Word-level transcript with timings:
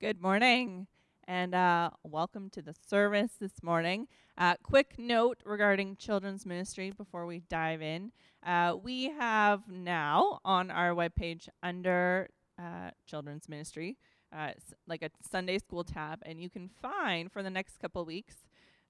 Good 0.00 0.22
morning 0.22 0.86
and 1.26 1.56
uh, 1.56 1.90
welcome 2.04 2.50
to 2.50 2.62
the 2.62 2.72
service 2.88 3.32
this 3.40 3.64
morning. 3.64 4.06
Uh, 4.36 4.54
quick 4.62 4.94
note 4.96 5.38
regarding 5.44 5.96
children's 5.96 6.46
ministry 6.46 6.92
before 6.92 7.26
we 7.26 7.40
dive 7.40 7.82
in. 7.82 8.12
Uh, 8.46 8.76
we 8.80 9.10
have 9.10 9.62
now 9.68 10.38
on 10.44 10.70
our 10.70 10.90
webpage 10.90 11.48
under 11.64 12.28
uh, 12.60 12.92
children's 13.08 13.48
ministry, 13.48 13.96
uh, 14.32 14.52
like 14.86 15.02
a 15.02 15.10
Sunday 15.28 15.58
school 15.58 15.82
tab, 15.82 16.20
and 16.22 16.40
you 16.40 16.48
can 16.48 16.70
find 16.80 17.32
for 17.32 17.42
the 17.42 17.50
next 17.50 17.80
couple 17.80 18.04
weeks 18.04 18.36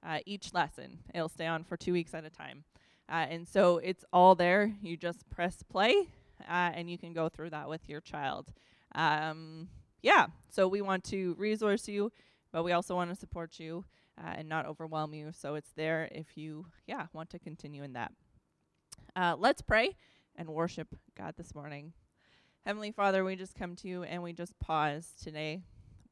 uh, 0.06 0.18
each 0.26 0.52
lesson. 0.52 0.98
It'll 1.14 1.30
stay 1.30 1.46
on 1.46 1.64
for 1.64 1.78
two 1.78 1.94
weeks 1.94 2.12
at 2.12 2.26
a 2.26 2.30
time. 2.30 2.64
and 3.08 3.48
so 3.48 3.78
it's 3.78 4.04
all 4.12 4.34
there. 4.34 4.74
You 4.82 4.98
just 4.98 5.30
press 5.30 5.62
play 5.62 6.10
and 6.46 6.90
you 6.90 6.98
can 6.98 7.14
go 7.14 7.30
through 7.30 7.48
that 7.48 7.66
with 7.66 7.88
your 7.88 8.02
child. 8.02 8.52
Um, 8.94 9.68
yeah, 10.02 10.26
so 10.48 10.68
we 10.68 10.80
want 10.80 11.04
to 11.04 11.34
resource 11.38 11.88
you, 11.88 12.12
but 12.52 12.64
we 12.64 12.72
also 12.72 12.94
want 12.94 13.10
to 13.10 13.16
support 13.16 13.58
you 13.58 13.84
uh, 14.18 14.34
and 14.36 14.48
not 14.48 14.66
overwhelm 14.66 15.14
you. 15.14 15.32
So 15.32 15.54
it's 15.54 15.72
there 15.76 16.08
if 16.12 16.36
you, 16.36 16.66
yeah, 16.86 17.06
want 17.12 17.30
to 17.30 17.38
continue 17.38 17.82
in 17.82 17.94
that. 17.94 18.12
Uh, 19.16 19.36
let's 19.38 19.62
pray 19.62 19.96
and 20.36 20.48
worship 20.48 20.88
God 21.16 21.34
this 21.36 21.54
morning. 21.54 21.92
Heavenly 22.64 22.92
Father, 22.92 23.24
we 23.24 23.34
just 23.34 23.54
come 23.54 23.74
to 23.76 23.88
you 23.88 24.02
and 24.02 24.22
we 24.22 24.32
just 24.32 24.58
pause 24.58 25.14
today. 25.22 25.62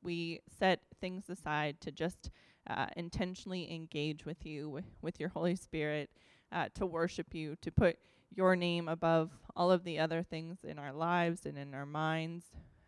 We 0.03 0.41
set 0.59 0.81
things 1.01 1.29
aside 1.29 1.81
to 1.83 1.93
just 1.93 2.31
uh, 2.69 2.87
intentionally 2.97 3.73
engage 3.73 4.25
with 4.25 4.45
you, 4.45 4.83
with 5.03 5.21
your 5.21 5.29
Holy 5.29 5.57
Spirit, 5.57 6.11
uh, 6.53 6.69
to 6.75 6.87
worship 6.87 7.35
you, 7.35 7.57
to 7.63 7.71
put 7.71 7.99
your 8.35 8.57
name 8.57 8.89
above 8.89 9.31
all 9.55 9.71
of 9.71 9.85
the 9.85 9.99
other 9.99 10.23
things 10.23 10.59
in 10.65 10.79
our 10.79 10.93
lives 10.93 11.47
and 11.47 11.57
in 11.57 11.75
our 11.75 11.87
minds. 11.87 12.47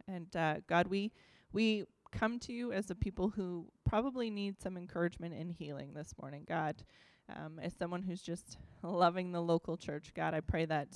And 0.08 0.34
uh, 0.34 0.56
God, 0.66 0.88
we 0.88 1.12
we 1.52 1.84
come 2.10 2.38
to 2.40 2.52
you 2.52 2.72
as 2.72 2.90
a 2.90 2.94
people 2.94 3.28
who 3.28 3.66
probably 3.84 4.30
need 4.30 4.60
some 4.60 4.76
encouragement 4.76 5.34
and 5.34 5.52
healing 5.52 5.92
this 5.94 6.14
morning, 6.20 6.44
God. 6.48 6.76
Um, 7.34 7.58
as 7.62 7.74
someone 7.74 8.02
who's 8.02 8.22
just 8.22 8.56
loving 8.82 9.32
the 9.32 9.42
local 9.42 9.76
church, 9.76 10.12
God, 10.14 10.32
I 10.32 10.40
pray 10.40 10.64
that, 10.64 10.88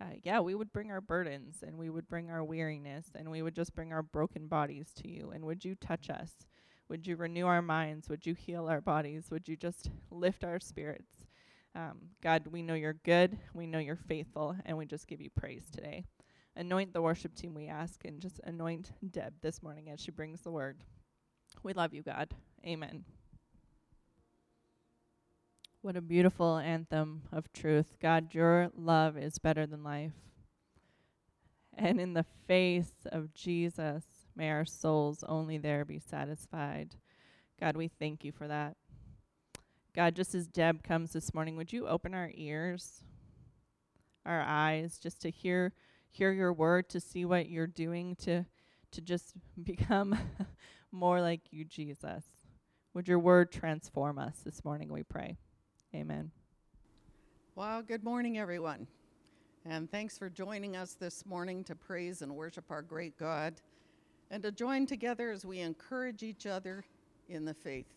uh, 0.00 0.14
yeah, 0.24 0.40
we 0.40 0.56
would 0.56 0.72
bring 0.72 0.90
our 0.90 1.00
burdens 1.00 1.62
and 1.64 1.78
we 1.78 1.90
would 1.90 2.08
bring 2.08 2.28
our 2.28 2.42
weariness 2.42 3.06
and 3.14 3.30
we 3.30 3.40
would 3.40 3.54
just 3.54 3.72
bring 3.72 3.92
our 3.92 4.02
broken 4.02 4.48
bodies 4.48 4.88
to 4.96 5.08
you. 5.08 5.30
And 5.32 5.44
would 5.44 5.64
you 5.64 5.76
touch 5.76 6.10
us? 6.10 6.32
Would 6.88 7.06
you 7.06 7.14
renew 7.14 7.46
our 7.46 7.62
minds? 7.62 8.08
Would 8.08 8.26
you 8.26 8.34
heal 8.34 8.68
our 8.68 8.80
bodies? 8.80 9.30
Would 9.30 9.48
you 9.48 9.56
just 9.56 9.90
lift 10.10 10.42
our 10.42 10.58
spirits? 10.58 11.24
Um, 11.76 11.98
God, 12.22 12.48
we 12.50 12.62
know 12.62 12.74
you're 12.74 12.94
good, 12.94 13.38
we 13.52 13.66
know 13.66 13.78
you're 13.78 13.96
faithful, 13.96 14.56
and 14.64 14.78
we 14.78 14.86
just 14.86 15.06
give 15.06 15.20
you 15.20 15.28
praise 15.28 15.68
today. 15.70 16.06
Anoint 16.56 16.94
the 16.94 17.02
worship 17.02 17.34
team, 17.34 17.52
we 17.52 17.66
ask, 17.66 18.04
and 18.06 18.18
just 18.18 18.40
anoint 18.44 18.92
Deb 19.10 19.34
this 19.42 19.62
morning 19.62 19.90
as 19.90 20.00
she 20.00 20.10
brings 20.10 20.40
the 20.40 20.50
word. 20.50 20.78
We 21.62 21.74
love 21.74 21.92
you, 21.92 22.02
God. 22.02 22.32
Amen. 22.66 23.04
What 25.82 25.96
a 25.96 26.00
beautiful 26.00 26.56
anthem 26.56 27.22
of 27.30 27.52
truth. 27.52 27.98
God, 28.00 28.34
your 28.34 28.70
love 28.74 29.18
is 29.18 29.38
better 29.38 29.66
than 29.66 29.84
life. 29.84 30.14
And 31.76 32.00
in 32.00 32.14
the 32.14 32.24
face 32.46 32.94
of 33.12 33.34
Jesus, 33.34 34.04
may 34.34 34.50
our 34.50 34.64
souls 34.64 35.22
only 35.28 35.58
there 35.58 35.84
be 35.84 35.98
satisfied. 35.98 36.96
God, 37.60 37.76
we 37.76 37.88
thank 37.88 38.24
you 38.24 38.32
for 38.32 38.48
that. 38.48 38.76
God, 39.94 40.16
just 40.16 40.34
as 40.34 40.46
Deb 40.46 40.82
comes 40.82 41.12
this 41.12 41.34
morning, 41.34 41.56
would 41.56 41.72
you 41.72 41.86
open 41.86 42.14
our 42.14 42.30
ears, 42.34 43.02
our 44.24 44.40
eyes, 44.40 44.98
just 44.98 45.20
to 45.20 45.30
hear 45.30 45.74
hear 46.16 46.32
your 46.32 46.52
word, 46.52 46.88
to 46.88 46.98
see 46.98 47.26
what 47.26 47.50
you're 47.50 47.66
doing, 47.66 48.16
to 48.16 48.46
to 48.92 49.00
just 49.02 49.34
become 49.64 50.18
more 50.92 51.20
like 51.20 51.42
you, 51.50 51.64
Jesus. 51.64 52.24
Would 52.94 53.06
your 53.06 53.18
word 53.18 53.52
transform 53.52 54.18
us 54.18 54.38
this 54.42 54.64
morning, 54.64 54.90
we 54.90 55.02
pray. 55.02 55.36
Amen. 55.94 56.30
Well, 57.54 57.82
good 57.82 58.02
morning, 58.02 58.38
everyone. 58.38 58.86
And 59.66 59.90
thanks 59.90 60.16
for 60.16 60.30
joining 60.30 60.76
us 60.76 60.94
this 60.94 61.26
morning 61.26 61.62
to 61.64 61.74
praise 61.74 62.22
and 62.22 62.34
worship 62.34 62.70
our 62.70 62.80
great 62.80 63.18
God 63.18 63.60
and 64.30 64.42
to 64.42 64.50
join 64.50 64.86
together 64.86 65.30
as 65.30 65.44
we 65.44 65.60
encourage 65.60 66.22
each 66.22 66.46
other 66.46 66.84
in 67.28 67.44
the 67.44 67.54
faith. 67.54 67.92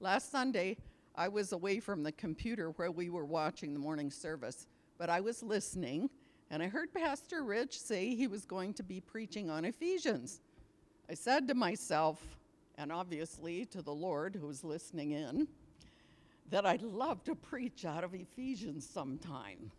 Last 0.00 0.32
Sunday, 0.32 0.76
I 1.14 1.28
was 1.28 1.52
away 1.52 1.78
from 1.78 2.02
the 2.02 2.12
computer 2.12 2.70
where 2.70 2.90
we 2.90 3.10
were 3.10 3.24
watching 3.24 3.72
the 3.72 3.80
morning 3.80 4.10
service, 4.10 4.66
but 4.98 5.10
I 5.10 5.20
was 5.20 5.42
listening 5.42 6.10
and 6.50 6.62
I 6.62 6.68
heard 6.68 6.92
Pastor 6.94 7.42
Rich 7.42 7.78
say 7.78 8.14
he 8.14 8.26
was 8.26 8.44
going 8.44 8.72
to 8.74 8.82
be 8.82 9.00
preaching 9.00 9.50
on 9.50 9.64
Ephesians. 9.64 10.40
I 11.10 11.14
said 11.14 11.46
to 11.48 11.54
myself, 11.54 12.20
and 12.76 12.90
obviously 12.90 13.66
to 13.66 13.82
the 13.82 13.92
Lord 13.92 14.34
who 14.34 14.46
was 14.46 14.64
listening 14.64 15.10
in, 15.10 15.48
that 16.50 16.64
I'd 16.64 16.82
love 16.82 17.22
to 17.24 17.34
preach 17.34 17.84
out 17.84 18.02
of 18.02 18.14
Ephesians 18.14 18.88
sometime. 18.88 19.70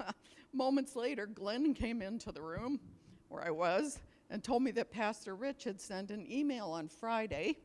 Moments 0.54 0.96
later, 0.96 1.26
Glenn 1.26 1.74
came 1.74 2.00
into 2.00 2.32
the 2.32 2.40
room 2.40 2.80
where 3.28 3.44
I 3.44 3.50
was 3.50 3.98
and 4.30 4.42
told 4.42 4.62
me 4.62 4.70
that 4.72 4.90
Pastor 4.90 5.36
Rich 5.36 5.64
had 5.64 5.80
sent 5.80 6.10
an 6.10 6.30
email 6.30 6.70
on 6.70 6.88
Friday, 6.88 7.58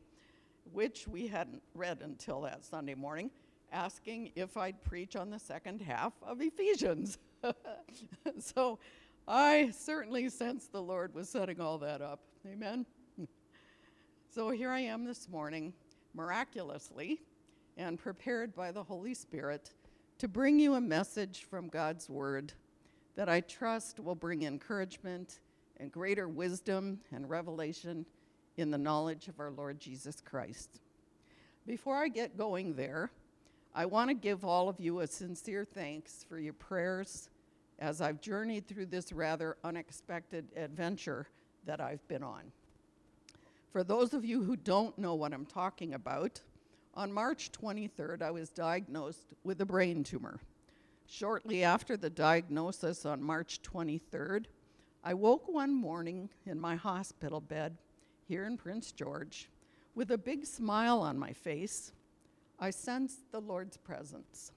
which 0.72 1.08
we 1.08 1.26
hadn't 1.26 1.62
read 1.74 2.02
until 2.02 2.42
that 2.42 2.64
Sunday 2.64 2.94
morning, 2.94 3.30
asking 3.72 4.32
if 4.36 4.58
I'd 4.58 4.82
preach 4.84 5.16
on 5.16 5.30
the 5.30 5.38
second 5.38 5.80
half 5.80 6.12
of 6.22 6.42
Ephesians. 6.42 7.18
so 8.38 8.78
I 9.26 9.72
certainly 9.76 10.28
sense 10.28 10.66
the 10.66 10.82
Lord 10.82 11.14
was 11.14 11.28
setting 11.28 11.60
all 11.60 11.78
that 11.78 12.00
up. 12.00 12.20
Amen. 12.46 12.86
So 14.34 14.48
here 14.48 14.70
I 14.70 14.80
am 14.80 15.04
this 15.04 15.28
morning, 15.28 15.74
miraculously 16.14 17.20
and 17.76 17.98
prepared 17.98 18.54
by 18.54 18.72
the 18.72 18.82
Holy 18.82 19.12
Spirit 19.12 19.74
to 20.16 20.26
bring 20.26 20.58
you 20.58 20.72
a 20.72 20.80
message 20.80 21.46
from 21.50 21.68
God's 21.68 22.08
Word 22.08 22.54
that 23.14 23.28
I 23.28 23.40
trust 23.40 24.00
will 24.00 24.14
bring 24.14 24.44
encouragement 24.44 25.40
and 25.76 25.92
greater 25.92 26.28
wisdom 26.28 27.00
and 27.12 27.28
revelation 27.28 28.06
in 28.56 28.70
the 28.70 28.78
knowledge 28.78 29.28
of 29.28 29.38
our 29.38 29.50
Lord 29.50 29.78
Jesus 29.78 30.22
Christ. 30.22 30.80
Before 31.66 31.96
I 31.96 32.08
get 32.08 32.38
going 32.38 32.74
there, 32.74 33.10
I 33.74 33.84
want 33.84 34.08
to 34.08 34.14
give 34.14 34.46
all 34.46 34.70
of 34.70 34.80
you 34.80 35.00
a 35.00 35.06
sincere 35.06 35.66
thanks 35.66 36.24
for 36.26 36.38
your 36.38 36.54
prayers 36.54 37.28
as 37.82 38.00
I've 38.00 38.20
journeyed 38.20 38.68
through 38.68 38.86
this 38.86 39.12
rather 39.12 39.56
unexpected 39.64 40.46
adventure 40.56 41.26
that 41.66 41.80
I've 41.80 42.06
been 42.06 42.22
on. 42.22 42.52
For 43.72 43.82
those 43.82 44.14
of 44.14 44.24
you 44.24 44.44
who 44.44 44.54
don't 44.54 44.96
know 44.98 45.14
what 45.16 45.34
I'm 45.34 45.46
talking 45.46 45.94
about, 45.94 46.40
on 46.94 47.12
March 47.12 47.50
23rd, 47.50 48.22
I 48.22 48.30
was 48.30 48.50
diagnosed 48.50 49.34
with 49.42 49.60
a 49.60 49.66
brain 49.66 50.04
tumor. 50.04 50.38
Shortly 51.06 51.64
after 51.64 51.96
the 51.96 52.10
diagnosis 52.10 53.04
on 53.04 53.20
March 53.20 53.60
23rd, 53.62 54.44
I 55.02 55.14
woke 55.14 55.48
one 55.48 55.74
morning 55.74 56.28
in 56.46 56.60
my 56.60 56.76
hospital 56.76 57.40
bed 57.40 57.76
here 58.28 58.44
in 58.44 58.56
Prince 58.58 58.92
George 58.92 59.48
with 59.96 60.12
a 60.12 60.18
big 60.18 60.46
smile 60.46 61.00
on 61.00 61.18
my 61.18 61.32
face. 61.32 61.90
I 62.60 62.70
sensed 62.70 63.32
the 63.32 63.40
Lord's 63.40 63.76
presence 63.76 64.52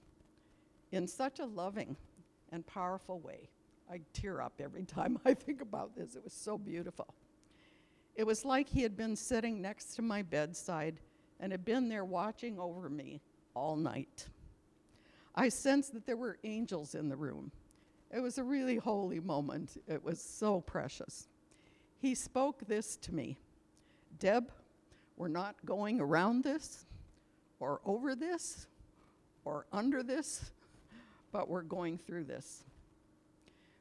in 0.92 1.08
such 1.08 1.40
a 1.40 1.46
loving 1.46 1.96
and 2.52 2.66
powerful 2.66 3.20
way. 3.20 3.48
I 3.90 4.00
tear 4.12 4.40
up 4.40 4.54
every 4.60 4.84
time 4.86 5.18
I 5.24 5.34
think 5.34 5.60
about 5.60 5.96
this. 5.96 6.16
It 6.16 6.24
was 6.24 6.32
so 6.32 6.58
beautiful. 6.58 7.14
It 8.14 8.26
was 8.26 8.44
like 8.44 8.68
he 8.68 8.82
had 8.82 8.96
been 8.96 9.14
sitting 9.14 9.60
next 9.60 9.94
to 9.96 10.02
my 10.02 10.22
bedside 10.22 11.00
and 11.38 11.52
had 11.52 11.64
been 11.64 11.88
there 11.88 12.04
watching 12.04 12.58
over 12.58 12.88
me 12.88 13.20
all 13.54 13.76
night. 13.76 14.28
I 15.34 15.50
sensed 15.50 15.92
that 15.92 16.06
there 16.06 16.16
were 16.16 16.38
angels 16.44 16.94
in 16.94 17.08
the 17.08 17.16
room. 17.16 17.52
It 18.10 18.20
was 18.20 18.38
a 18.38 18.44
really 18.44 18.76
holy 18.76 19.20
moment. 19.20 19.82
It 19.86 20.02
was 20.02 20.20
so 20.20 20.62
precious. 20.62 21.28
He 21.98 22.14
spoke 22.14 22.66
this 22.66 22.96
to 22.98 23.14
me 23.14 23.38
Deb, 24.18 24.50
we're 25.16 25.28
not 25.28 25.56
going 25.66 26.00
around 26.00 26.42
this 26.42 26.86
or 27.60 27.80
over 27.84 28.14
this 28.14 28.66
or 29.44 29.66
under 29.72 30.02
this 30.02 30.52
but 31.36 31.50
we're 31.50 31.60
going 31.60 31.98
through 31.98 32.24
this. 32.24 32.64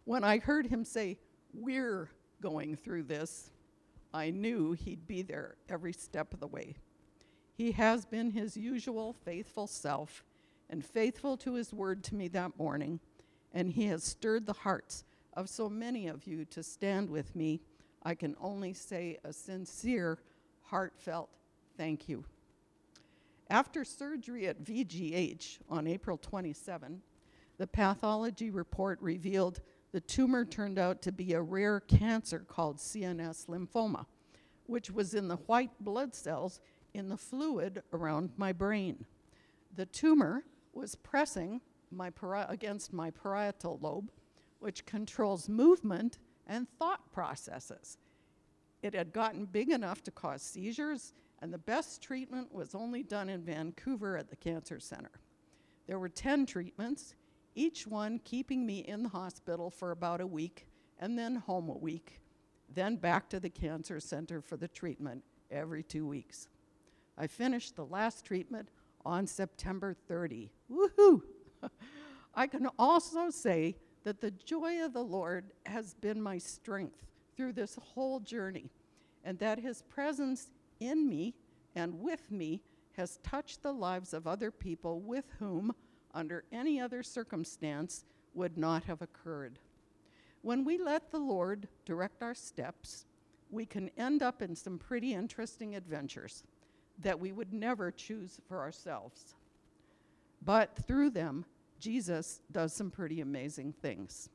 When 0.04 0.26
I 0.26 0.40
heard 0.40 0.68
him 0.68 0.84
say, 0.84 1.18
We're 1.54 2.10
going 2.42 2.76
through 2.76 3.04
this, 3.04 3.50
I 4.14 4.30
knew 4.30 4.74
he'd 4.74 5.08
be 5.08 5.22
there 5.22 5.56
every 5.70 5.94
step 5.94 6.34
of 6.34 6.42
the 6.42 6.48
way. 6.48 6.76
He 7.54 7.72
has 7.72 8.04
been 8.06 8.32
his 8.32 8.58
usual 8.58 9.14
faithful 9.14 9.68
self 9.68 10.26
and 10.70 10.84
faithful 10.84 11.38
to 11.38 11.54
his 11.54 11.74
word 11.74 12.04
to 12.04 12.16
me 12.16 12.28
that 12.28 12.60
morning, 12.60 13.00
and 13.54 13.70
he 13.70 13.86
has 13.88 14.04
stirred 14.04 14.48
the 14.48 14.52
hearts 14.52 15.06
of 15.32 15.48
so 15.48 15.70
many 15.70 16.08
of 16.08 16.28
you 16.28 16.44
to 16.44 16.62
stand 16.62 17.10
with 17.10 17.38
me. 17.38 17.62
I 18.04 18.16
can 18.16 18.36
only 18.42 18.74
say 18.74 19.18
a 19.24 19.32
sincere, 19.32 20.20
heartfelt 20.64 21.30
thank 21.78 22.10
you. 22.10 22.26
After 23.50 23.86
surgery 23.86 24.46
at 24.46 24.62
VGH 24.62 25.60
on 25.70 25.88
April 25.88 26.18
27, 26.18 27.02
the 27.58 27.68
pathology 27.68 28.50
report 28.50 29.02
revealed 29.02 29.62
the 29.92 30.02
tumor 30.02 30.44
turned 30.44 30.78
out 30.78 31.02
to 31.04 31.12
be 31.12 31.34
a 31.34 31.42
rare 31.42 31.80
cancer 31.80 32.40
called 32.40 32.78
CNS 32.78 33.48
lymphoma, 33.48 34.06
which 34.66 34.92
was 34.92 35.14
in 35.14 35.28
the 35.28 35.38
white 35.38 35.72
blood 35.80 36.14
cells 36.14 36.60
in 36.94 37.10
the 37.10 37.18
fluid 37.18 37.82
around 37.94 38.32
my 38.36 38.52
brain. 38.52 39.06
The 39.76 39.86
tumor 39.86 40.44
was 40.74 40.96
pressing 40.96 41.62
my 41.92 42.10
pari- 42.10 42.46
against 42.50 42.94
my 42.94 43.12
parietal 43.12 43.80
lobe, 43.82 44.12
which 44.60 44.86
controls 44.86 45.48
movement 45.48 46.18
and 46.48 46.68
thought 46.78 47.12
processes. 47.12 47.98
It 48.82 48.94
had 48.94 49.14
gotten 49.14 49.46
big 49.46 49.72
enough 49.72 50.04
to 50.04 50.12
cause 50.12 50.42
seizures, 50.42 51.14
and 51.42 51.54
the 51.54 51.58
best 51.58 52.02
treatment 52.02 52.54
was 52.54 52.76
only 52.76 53.04
done 53.04 53.30
in 53.30 53.44
Vancouver 53.44 54.18
at 54.18 54.30
the 54.30 54.36
Cancer 54.36 54.80
Center. 54.80 55.12
There 55.88 56.00
were 56.00 56.10
10 56.10 56.46
treatments, 56.46 57.16
each 57.56 57.88
one 57.88 58.20
keeping 58.20 58.66
me 58.66 58.80
in 58.80 59.04
the 59.04 59.10
hospital 59.10 59.70
for 59.70 59.92
about 59.92 60.22
a 60.22 60.28
week 60.28 60.68
and 61.00 61.18
then 61.18 61.36
home 61.36 61.70
a 61.70 61.78
week, 61.78 62.22
then 62.74 62.96
back 62.98 63.30
to 63.30 63.40
the 63.40 63.50
Cancer 63.50 64.00
Center 64.00 64.42
for 64.42 64.58
the 64.58 64.68
treatment 64.68 65.24
every 65.50 65.84
two 65.84 66.06
weeks. 66.06 66.48
I 67.18 67.28
finished 67.28 67.76
the 67.76 67.86
last 67.86 68.26
treatment 68.26 68.70
on 69.06 69.28
September 69.28 69.96
30. 70.08 70.52
Woohoo! 70.72 71.22
I 72.36 72.48
can 72.48 72.68
also 72.78 73.30
say 73.30 73.78
that 74.04 74.22
the 74.22 74.32
joy 74.32 74.84
of 74.84 74.94
the 74.94 75.04
Lord 75.04 75.52
has 75.66 75.94
been 75.96 76.22
my 76.22 76.38
strength 76.38 77.06
through 77.36 77.54
this 77.54 77.78
whole 77.82 78.20
journey, 78.20 78.70
and 79.24 79.40
that 79.40 79.60
His 79.60 79.82
presence 79.84 80.52
in 80.80 81.08
me 81.08 81.36
and 81.76 82.02
with 82.02 82.32
me 82.32 82.62
has 82.98 83.18
touched 83.24 83.62
the 83.62 83.74
lives 83.74 84.14
of 84.14 84.28
other 84.28 84.52
people 84.52 85.02
with 85.02 85.26
whom, 85.40 85.74
under 86.16 86.46
any 86.52 86.80
other 86.80 87.04
circumstance, 87.04 88.06
would 88.34 88.58
not 88.58 88.86
have 88.86 89.02
occurred. 89.02 89.60
When 90.42 90.64
we 90.64 90.78
let 90.78 91.12
the 91.12 91.20
Lord 91.20 91.68
direct 91.86 92.24
our 92.24 92.34
steps, 92.34 93.06
we 93.52 93.66
can 93.66 93.90
end 93.98 94.24
up 94.24 94.42
in 94.42 94.56
some 94.56 94.78
pretty 94.78 95.14
interesting 95.14 95.76
adventures 95.76 96.44
that 97.00 97.20
we 97.20 97.32
would 97.32 97.54
never 97.54 97.92
choose 97.92 98.40
for 98.48 98.60
ourselves. 98.60 99.36
But 100.44 100.76
through 100.88 101.12
them, 101.12 101.46
Jesus 101.80 102.42
does 102.52 102.74
some 102.74 102.92
pretty 102.92 103.22
amazing 103.22 103.74
things. 103.82 104.30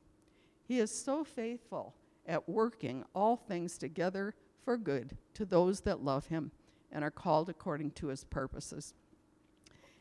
He 0.66 0.78
is 0.78 0.90
so 0.90 1.24
faithful 1.24 1.94
at 2.26 2.48
working 2.48 3.04
all 3.14 3.36
things 3.36 3.78
together 3.78 4.34
for 4.64 4.76
good 4.76 5.16
to 5.34 5.44
those 5.44 5.80
that 5.80 6.04
love 6.04 6.26
him 6.26 6.50
and 6.92 7.02
are 7.02 7.10
called 7.10 7.48
according 7.48 7.92
to 7.92 8.08
his 8.08 8.24
purposes. 8.24 8.94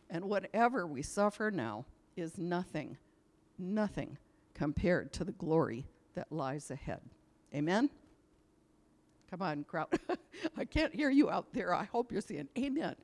And 0.09 0.25
whatever 0.25 0.87
we 0.87 1.01
suffer 1.01 1.51
now 1.51 1.85
is 2.15 2.37
nothing, 2.37 2.97
nothing 3.57 4.17
compared 4.53 5.13
to 5.13 5.23
the 5.23 5.31
glory 5.31 5.85
that 6.15 6.31
lies 6.31 6.71
ahead. 6.71 7.01
Amen? 7.53 7.89
Come 9.29 9.41
on, 9.41 9.63
crowd. 9.63 9.87
I 10.57 10.65
can't 10.65 10.93
hear 10.93 11.09
you 11.09 11.29
out 11.29 11.53
there. 11.53 11.73
I 11.73 11.83
hope 11.83 12.11
you're 12.11 12.21
saying 12.21 12.49
amen. 12.57 12.95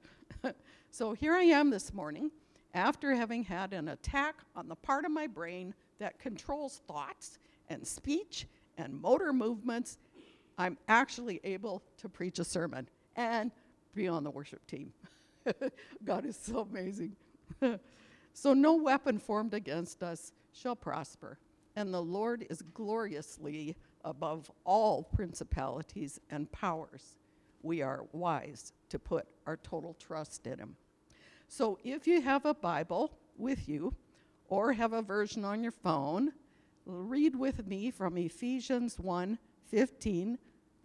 so 0.89 1.13
here 1.13 1.33
I 1.33 1.43
am 1.43 1.69
this 1.69 1.93
morning 1.93 2.31
after 2.73 3.13
having 3.13 3.43
had 3.43 3.73
an 3.73 3.89
attack 3.89 4.35
on 4.55 4.67
the 4.67 4.75
part 4.75 5.05
of 5.05 5.11
my 5.11 5.27
brain 5.27 5.73
that 5.99 6.19
controls 6.19 6.81
thoughts 6.87 7.37
and 7.69 7.85
speech 7.85 8.47
and 8.77 8.99
motor 8.99 9.31
movements. 9.31 9.97
I'm 10.57 10.77
actually 10.87 11.39
able 11.43 11.83
to 11.97 12.09
preach 12.09 12.39
a 12.39 12.43
sermon 12.43 12.89
and 13.15 13.51
be 13.93 14.07
on 14.07 14.23
the 14.23 14.31
worship 14.31 14.65
team. 14.67 14.91
God 16.03 16.25
is 16.25 16.37
so 16.37 16.59
amazing. 16.59 17.15
so, 18.33 18.53
no 18.53 18.75
weapon 18.75 19.19
formed 19.19 19.53
against 19.53 20.03
us 20.03 20.31
shall 20.51 20.75
prosper, 20.75 21.39
and 21.75 21.93
the 21.93 22.01
Lord 22.01 22.45
is 22.49 22.61
gloriously 22.73 23.75
above 24.03 24.49
all 24.63 25.03
principalities 25.03 26.19
and 26.29 26.51
powers. 26.51 27.17
We 27.61 27.81
are 27.81 28.05
wise 28.11 28.73
to 28.89 28.99
put 28.99 29.27
our 29.45 29.57
total 29.57 29.95
trust 29.99 30.45
in 30.47 30.59
Him. 30.59 30.75
So, 31.47 31.79
if 31.83 32.07
you 32.07 32.21
have 32.21 32.45
a 32.45 32.53
Bible 32.53 33.11
with 33.37 33.67
you, 33.67 33.95
or 34.47 34.73
have 34.73 34.93
a 34.93 35.01
version 35.01 35.43
on 35.43 35.63
your 35.63 35.71
phone, 35.71 36.31
read 36.85 37.35
with 37.35 37.65
me 37.67 37.91
from 37.91 38.17
Ephesians 38.17 38.99
1 38.99 39.37
15 39.67 40.37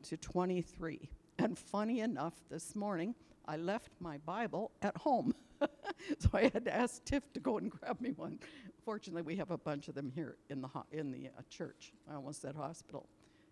to 0.03 0.17
23. 0.17 1.11
And 1.39 1.59
funny 1.59 2.01
enough, 2.01 2.35
this 2.51 2.75
morning 2.75 3.15
I 3.47 3.57
left 3.57 3.91
my 4.01 4.19
Bible 4.19 4.71
at 4.83 4.97
home. 4.97 5.35
so 6.19 6.29
I 6.33 6.51
had 6.53 6.65
to 6.65 6.75
ask 6.75 7.05
Tiff 7.05 7.33
to 7.35 7.41
go 7.41 7.59
and 7.59 7.71
grab 7.71 8.01
me 8.01 8.13
one. 8.13 8.39
Fortunately, 8.85 9.23
we 9.23 9.37
have 9.37 9.51
a 9.51 9.59
bunch 9.59 9.89
of 9.89 9.95
them 9.95 10.11
here 10.15 10.37
in 10.49 10.61
the, 10.61 10.69
ho- 10.69 10.87
in 10.93 11.11
the 11.11 11.27
uh, 11.27 11.43
church. 11.49 11.93
I 12.11 12.15
almost 12.15 12.43
said 12.43 12.55
hospital. 12.55 13.09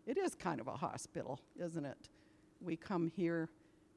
It 0.07 0.17
is 0.17 0.35
kind 0.35 0.61
of 0.61 0.69
a 0.69 0.77
hospital, 0.77 1.41
isn't 1.59 1.85
it? 1.85 2.09
We 2.61 2.77
come 2.77 3.13
here 3.15 3.51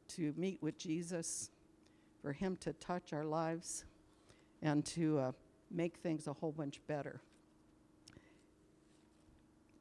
to 0.10 0.34
meet 0.36 0.62
with 0.62 0.78
Jesus, 0.78 1.52
for 2.22 2.34
Him 2.34 2.58
to 2.58 2.74
touch 2.74 3.14
our 3.14 3.24
lives, 3.24 3.86
and 4.62 4.86
to 4.88 5.20
uh, 5.20 5.32
make 5.72 5.98
things 5.98 6.28
a 6.28 6.34
whole 6.34 6.52
bunch 6.52 6.82
better. 6.88 7.22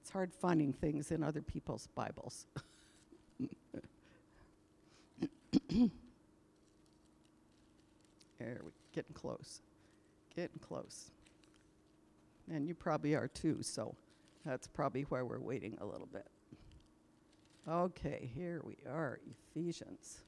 It's 0.01 0.11
hard 0.11 0.33
finding 0.33 0.73
things 0.73 1.11
in 1.11 1.23
other 1.23 1.43
people's 1.43 1.89
Bibles. 1.95 2.47
there 8.40 8.60
we 8.64 8.70
getting 8.92 9.14
close. 9.14 9.60
Getting 10.34 10.58
close. 10.60 11.10
And 12.50 12.66
you 12.66 12.75
probably 12.75 13.14
are 13.14 13.28
too, 13.28 13.58
so 13.62 13.94
that's 14.44 14.66
probably 14.66 15.02
why 15.02 15.22
we're 15.22 15.38
waiting 15.38 15.76
a 15.81 15.87
little 15.87 16.08
bit. 16.12 16.26
Okay, 17.69 18.31
here 18.34 18.62
we 18.64 18.76
are, 18.90 19.20
Ephesians. 19.54 20.22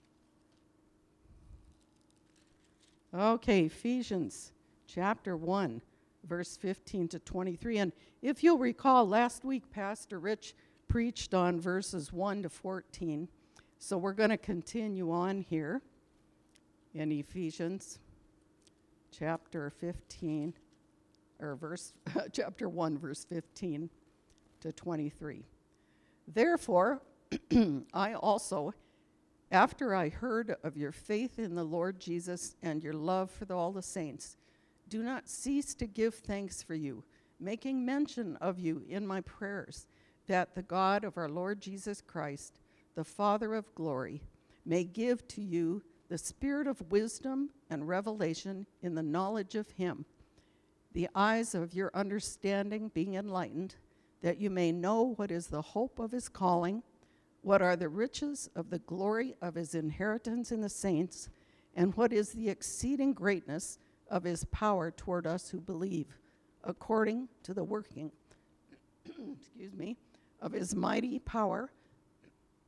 Okay, 3.15 3.63
Ephesians 3.63 4.53
chapter 4.87 5.37
1, 5.37 5.81
verse 6.25 6.57
15 6.57 7.09
to 7.09 7.19
23. 7.19 7.79
And 7.79 7.93
if 8.21 8.45
you'll 8.45 8.59
recall, 8.59 9.09
last 9.09 9.45
week 9.45 9.71
Pastor 9.73 10.19
Rich 10.19 10.55
preached 10.89 11.35
on 11.35 11.59
verses 11.59 12.13
1 12.13 12.43
to 12.43 12.49
14. 12.49 13.29
So 13.79 13.97
we're 13.99 14.13
going 14.13 14.31
to 14.31 14.37
continue 14.37 15.11
on 15.11 15.41
here 15.41 15.83
in 16.95 17.11
Ephesians 17.13 17.99
chapter 19.11 19.71
15, 19.71 20.55
or 21.41 21.55
verse, 21.57 21.93
chapter 22.33 22.69
1, 22.69 22.99
verse 22.99 23.25
15 23.25 23.91
to 24.61 24.73
23. 24.73 25.45
Therefore, 26.29 27.03
I 27.95 28.15
also, 28.15 28.75
after 29.51 29.95
I 29.95 30.09
heard 30.09 30.57
of 30.63 30.77
your 30.77 30.93
faith 30.93 31.39
in 31.39 31.55
the 31.55 31.65
Lord 31.65 32.01
Jesus 32.01 32.57
and 32.63 32.83
your 32.83 32.95
love 32.95 33.31
for 33.31 33.45
the, 33.45 33.55
all 33.55 33.73
the 33.73 33.83
saints, 33.83 34.37
do 34.89 35.03
not 35.03 35.29
cease 35.29 35.75
to 35.75 35.87
give 35.87 36.15
thanks 36.15 36.63
for 36.63 36.75
you, 36.75 37.05
making 37.41 37.85
mention 37.85 38.37
of 38.37 38.59
you 38.59 38.83
in 38.89 39.07
my 39.07 39.21
prayers, 39.23 39.87
that 40.27 40.55
the 40.55 40.63
God 40.63 41.05
of 41.05 41.17
our 41.17 41.29
Lord 41.29 41.61
Jesus 41.61 42.01
Christ, 42.01 42.61
the 42.95 43.05
Father 43.05 43.55
of 43.55 43.75
glory, 43.75 44.23
may 44.65 44.85
give 44.85 45.27
to 45.29 45.43
you 45.43 45.83
the 46.13 46.19
spirit 46.19 46.67
of 46.67 46.93
wisdom 46.93 47.49
and 47.71 47.89
revelation 47.89 48.67
in 48.83 48.95
the 48.95 49.03
knowledge 49.03 49.55
of 49.55 49.71
him, 49.71 50.05
the 50.93 51.09
eyes 51.15 51.55
of 51.55 51.73
your 51.73 51.91
understanding 51.95 52.91
being 52.93 53.15
enlightened, 53.15 53.77
that 54.21 54.37
you 54.37 54.51
may 54.51 54.71
know 54.71 55.15
what 55.17 55.31
is 55.31 55.47
the 55.47 55.63
hope 55.63 55.99
of 55.99 56.13
his 56.13 56.29
calling, 56.29 56.83
what 57.41 57.63
are 57.63 57.77
the 57.77 57.89
riches 57.89 58.51
of 58.55 58.69
the 58.69 58.81
glory 58.81 59.35
of 59.41 59.55
his 59.55 59.75
inheritance 59.75 60.53
in 60.53 60.61
the 60.61 60.69
saints, 60.69 61.31
and 61.75 61.95
what 61.95 62.13
is 62.13 62.33
the 62.33 62.51
exceeding 62.51 63.15
greatness 63.15 63.79
of 64.11 64.25
his 64.25 64.45
power 64.53 64.91
toward 64.91 65.27
us 65.27 65.49
who 65.49 65.63
believe, 65.63 66.19
according 66.63 67.27
to 67.43 67.55
the 67.55 67.65
working, 67.65 68.13
excuse 69.33 69.73
me, 69.73 69.97
of 70.43 70.53
his 70.53 70.75
mighty 70.75 71.21
power, 71.21 71.73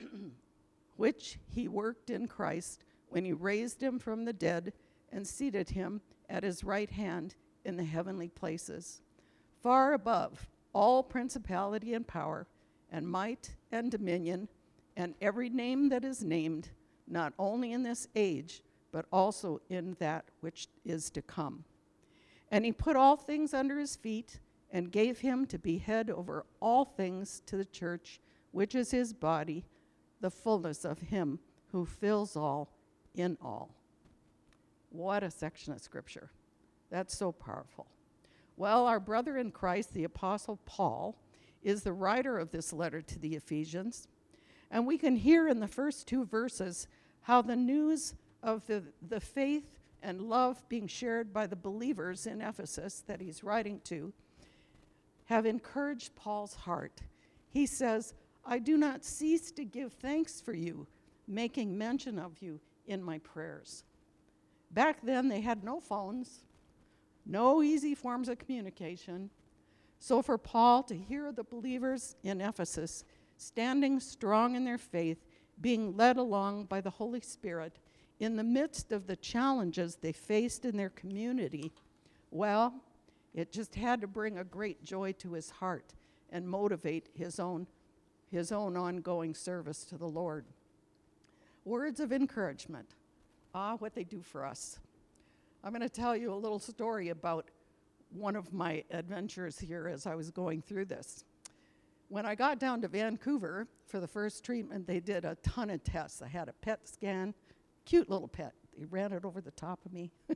which 0.96 1.38
he 1.54 1.68
worked 1.68 2.08
in 2.08 2.26
Christ 2.26 2.84
when 3.08 3.24
he 3.24 3.32
raised 3.32 3.82
him 3.82 3.98
from 3.98 4.24
the 4.24 4.32
dead 4.32 4.72
and 5.12 5.26
seated 5.26 5.70
him 5.70 6.00
at 6.28 6.42
his 6.42 6.64
right 6.64 6.90
hand 6.90 7.34
in 7.64 7.76
the 7.76 7.84
heavenly 7.84 8.28
places, 8.28 9.02
far 9.62 9.92
above 9.94 10.48
all 10.72 11.02
principality 11.02 11.94
and 11.94 12.06
power, 12.06 12.46
and 12.90 13.08
might 13.08 13.54
and 13.72 13.90
dominion, 13.90 14.48
and 14.96 15.14
every 15.20 15.48
name 15.48 15.88
that 15.88 16.04
is 16.04 16.22
named, 16.22 16.68
not 17.06 17.32
only 17.38 17.72
in 17.72 17.82
this 17.82 18.08
age, 18.14 18.62
but 18.92 19.06
also 19.12 19.60
in 19.68 19.96
that 19.98 20.24
which 20.40 20.68
is 20.84 21.10
to 21.10 21.22
come. 21.22 21.64
And 22.50 22.64
he 22.64 22.72
put 22.72 22.96
all 22.96 23.16
things 23.16 23.54
under 23.54 23.78
his 23.78 23.96
feet 23.96 24.40
and 24.70 24.92
gave 24.92 25.20
him 25.20 25.46
to 25.46 25.58
be 25.58 25.78
head 25.78 26.10
over 26.10 26.44
all 26.60 26.84
things 26.84 27.42
to 27.46 27.56
the 27.56 27.64
church, 27.64 28.20
which 28.52 28.74
is 28.74 28.90
his 28.90 29.12
body, 29.12 29.64
the 30.20 30.30
fullness 30.30 30.84
of 30.84 31.00
him 31.00 31.38
who 31.72 31.84
fills 31.84 32.36
all 32.36 32.73
in 33.14 33.36
all. 33.42 33.70
What 34.90 35.22
a 35.22 35.30
section 35.30 35.72
of 35.72 35.80
scripture. 35.80 36.30
That's 36.90 37.16
so 37.16 37.32
powerful. 37.32 37.86
Well, 38.56 38.86
our 38.86 39.00
brother 39.00 39.36
in 39.36 39.50
Christ, 39.50 39.92
the 39.92 40.04
Apostle 40.04 40.60
Paul, 40.64 41.16
is 41.62 41.82
the 41.82 41.92
writer 41.92 42.38
of 42.38 42.50
this 42.50 42.72
letter 42.72 43.02
to 43.02 43.18
the 43.18 43.34
Ephesians. 43.34 44.06
And 44.70 44.86
we 44.86 44.98
can 44.98 45.16
hear 45.16 45.48
in 45.48 45.60
the 45.60 45.66
first 45.66 46.06
two 46.06 46.24
verses 46.24 46.86
how 47.22 47.42
the 47.42 47.56
news 47.56 48.14
of 48.42 48.66
the, 48.66 48.84
the 49.08 49.20
faith 49.20 49.78
and 50.02 50.20
love 50.20 50.62
being 50.68 50.86
shared 50.86 51.32
by 51.32 51.46
the 51.46 51.56
believers 51.56 52.26
in 52.26 52.40
Ephesus 52.40 53.02
that 53.06 53.20
he's 53.20 53.42
writing 53.42 53.80
to 53.84 54.12
have 55.24 55.46
encouraged 55.46 56.14
Paul's 56.14 56.54
heart. 56.54 57.00
He 57.48 57.66
says, 57.66 58.14
I 58.44 58.58
do 58.58 58.76
not 58.76 59.04
cease 59.04 59.50
to 59.52 59.64
give 59.64 59.94
thanks 59.94 60.40
for 60.40 60.52
you, 60.52 60.86
making 61.26 61.76
mention 61.76 62.18
of 62.18 62.42
you 62.42 62.60
in 62.86 63.02
my 63.02 63.18
prayers. 63.18 63.84
Back 64.70 64.98
then, 65.02 65.28
they 65.28 65.40
had 65.40 65.62
no 65.64 65.80
phones, 65.80 66.44
no 67.24 67.62
easy 67.62 67.94
forms 67.94 68.28
of 68.28 68.38
communication. 68.38 69.30
So, 69.98 70.20
for 70.20 70.36
Paul 70.36 70.82
to 70.84 70.96
hear 70.96 71.32
the 71.32 71.44
believers 71.44 72.16
in 72.22 72.40
Ephesus 72.40 73.04
standing 73.36 74.00
strong 74.00 74.56
in 74.56 74.64
their 74.64 74.78
faith, 74.78 75.24
being 75.60 75.96
led 75.96 76.16
along 76.16 76.64
by 76.64 76.80
the 76.80 76.90
Holy 76.90 77.20
Spirit 77.20 77.78
in 78.20 78.36
the 78.36 78.44
midst 78.44 78.92
of 78.92 79.06
the 79.06 79.16
challenges 79.16 79.96
they 79.96 80.12
faced 80.12 80.64
in 80.64 80.76
their 80.76 80.90
community, 80.90 81.72
well, 82.30 82.74
it 83.34 83.52
just 83.52 83.74
had 83.74 84.00
to 84.00 84.06
bring 84.06 84.38
a 84.38 84.44
great 84.44 84.82
joy 84.84 85.12
to 85.12 85.32
his 85.32 85.50
heart 85.50 85.94
and 86.30 86.48
motivate 86.48 87.08
his 87.14 87.38
own, 87.38 87.66
his 88.30 88.52
own 88.52 88.76
ongoing 88.76 89.34
service 89.34 89.84
to 89.84 89.96
the 89.98 90.08
Lord. 90.08 90.46
Words 91.64 92.00
of 92.00 92.12
encouragement. 92.12 92.94
Ah, 93.54 93.76
what 93.78 93.94
they 93.94 94.04
do 94.04 94.20
for 94.20 94.44
us. 94.44 94.78
I'm 95.62 95.70
going 95.70 95.80
to 95.80 95.88
tell 95.88 96.14
you 96.14 96.32
a 96.32 96.34
little 96.34 96.58
story 96.58 97.08
about 97.08 97.50
one 98.10 98.36
of 98.36 98.52
my 98.52 98.84
adventures 98.90 99.58
here 99.58 99.88
as 99.88 100.06
I 100.06 100.14
was 100.14 100.30
going 100.30 100.60
through 100.60 100.84
this. 100.86 101.24
When 102.08 102.26
I 102.26 102.34
got 102.34 102.58
down 102.58 102.82
to 102.82 102.88
Vancouver 102.88 103.66
for 103.86 103.98
the 103.98 104.06
first 104.06 104.44
treatment, 104.44 104.86
they 104.86 105.00
did 105.00 105.24
a 105.24 105.36
ton 105.36 105.70
of 105.70 105.82
tests. 105.82 106.20
I 106.20 106.28
had 106.28 106.48
a 106.48 106.52
PET 106.52 106.86
scan, 106.86 107.32
cute 107.86 108.10
little 108.10 108.28
pet. 108.28 108.52
They 108.76 108.84
ran 108.84 109.12
it 109.12 109.24
over 109.24 109.40
the 109.40 109.50
top 109.52 109.80
of 109.86 109.92
me. 109.92 110.10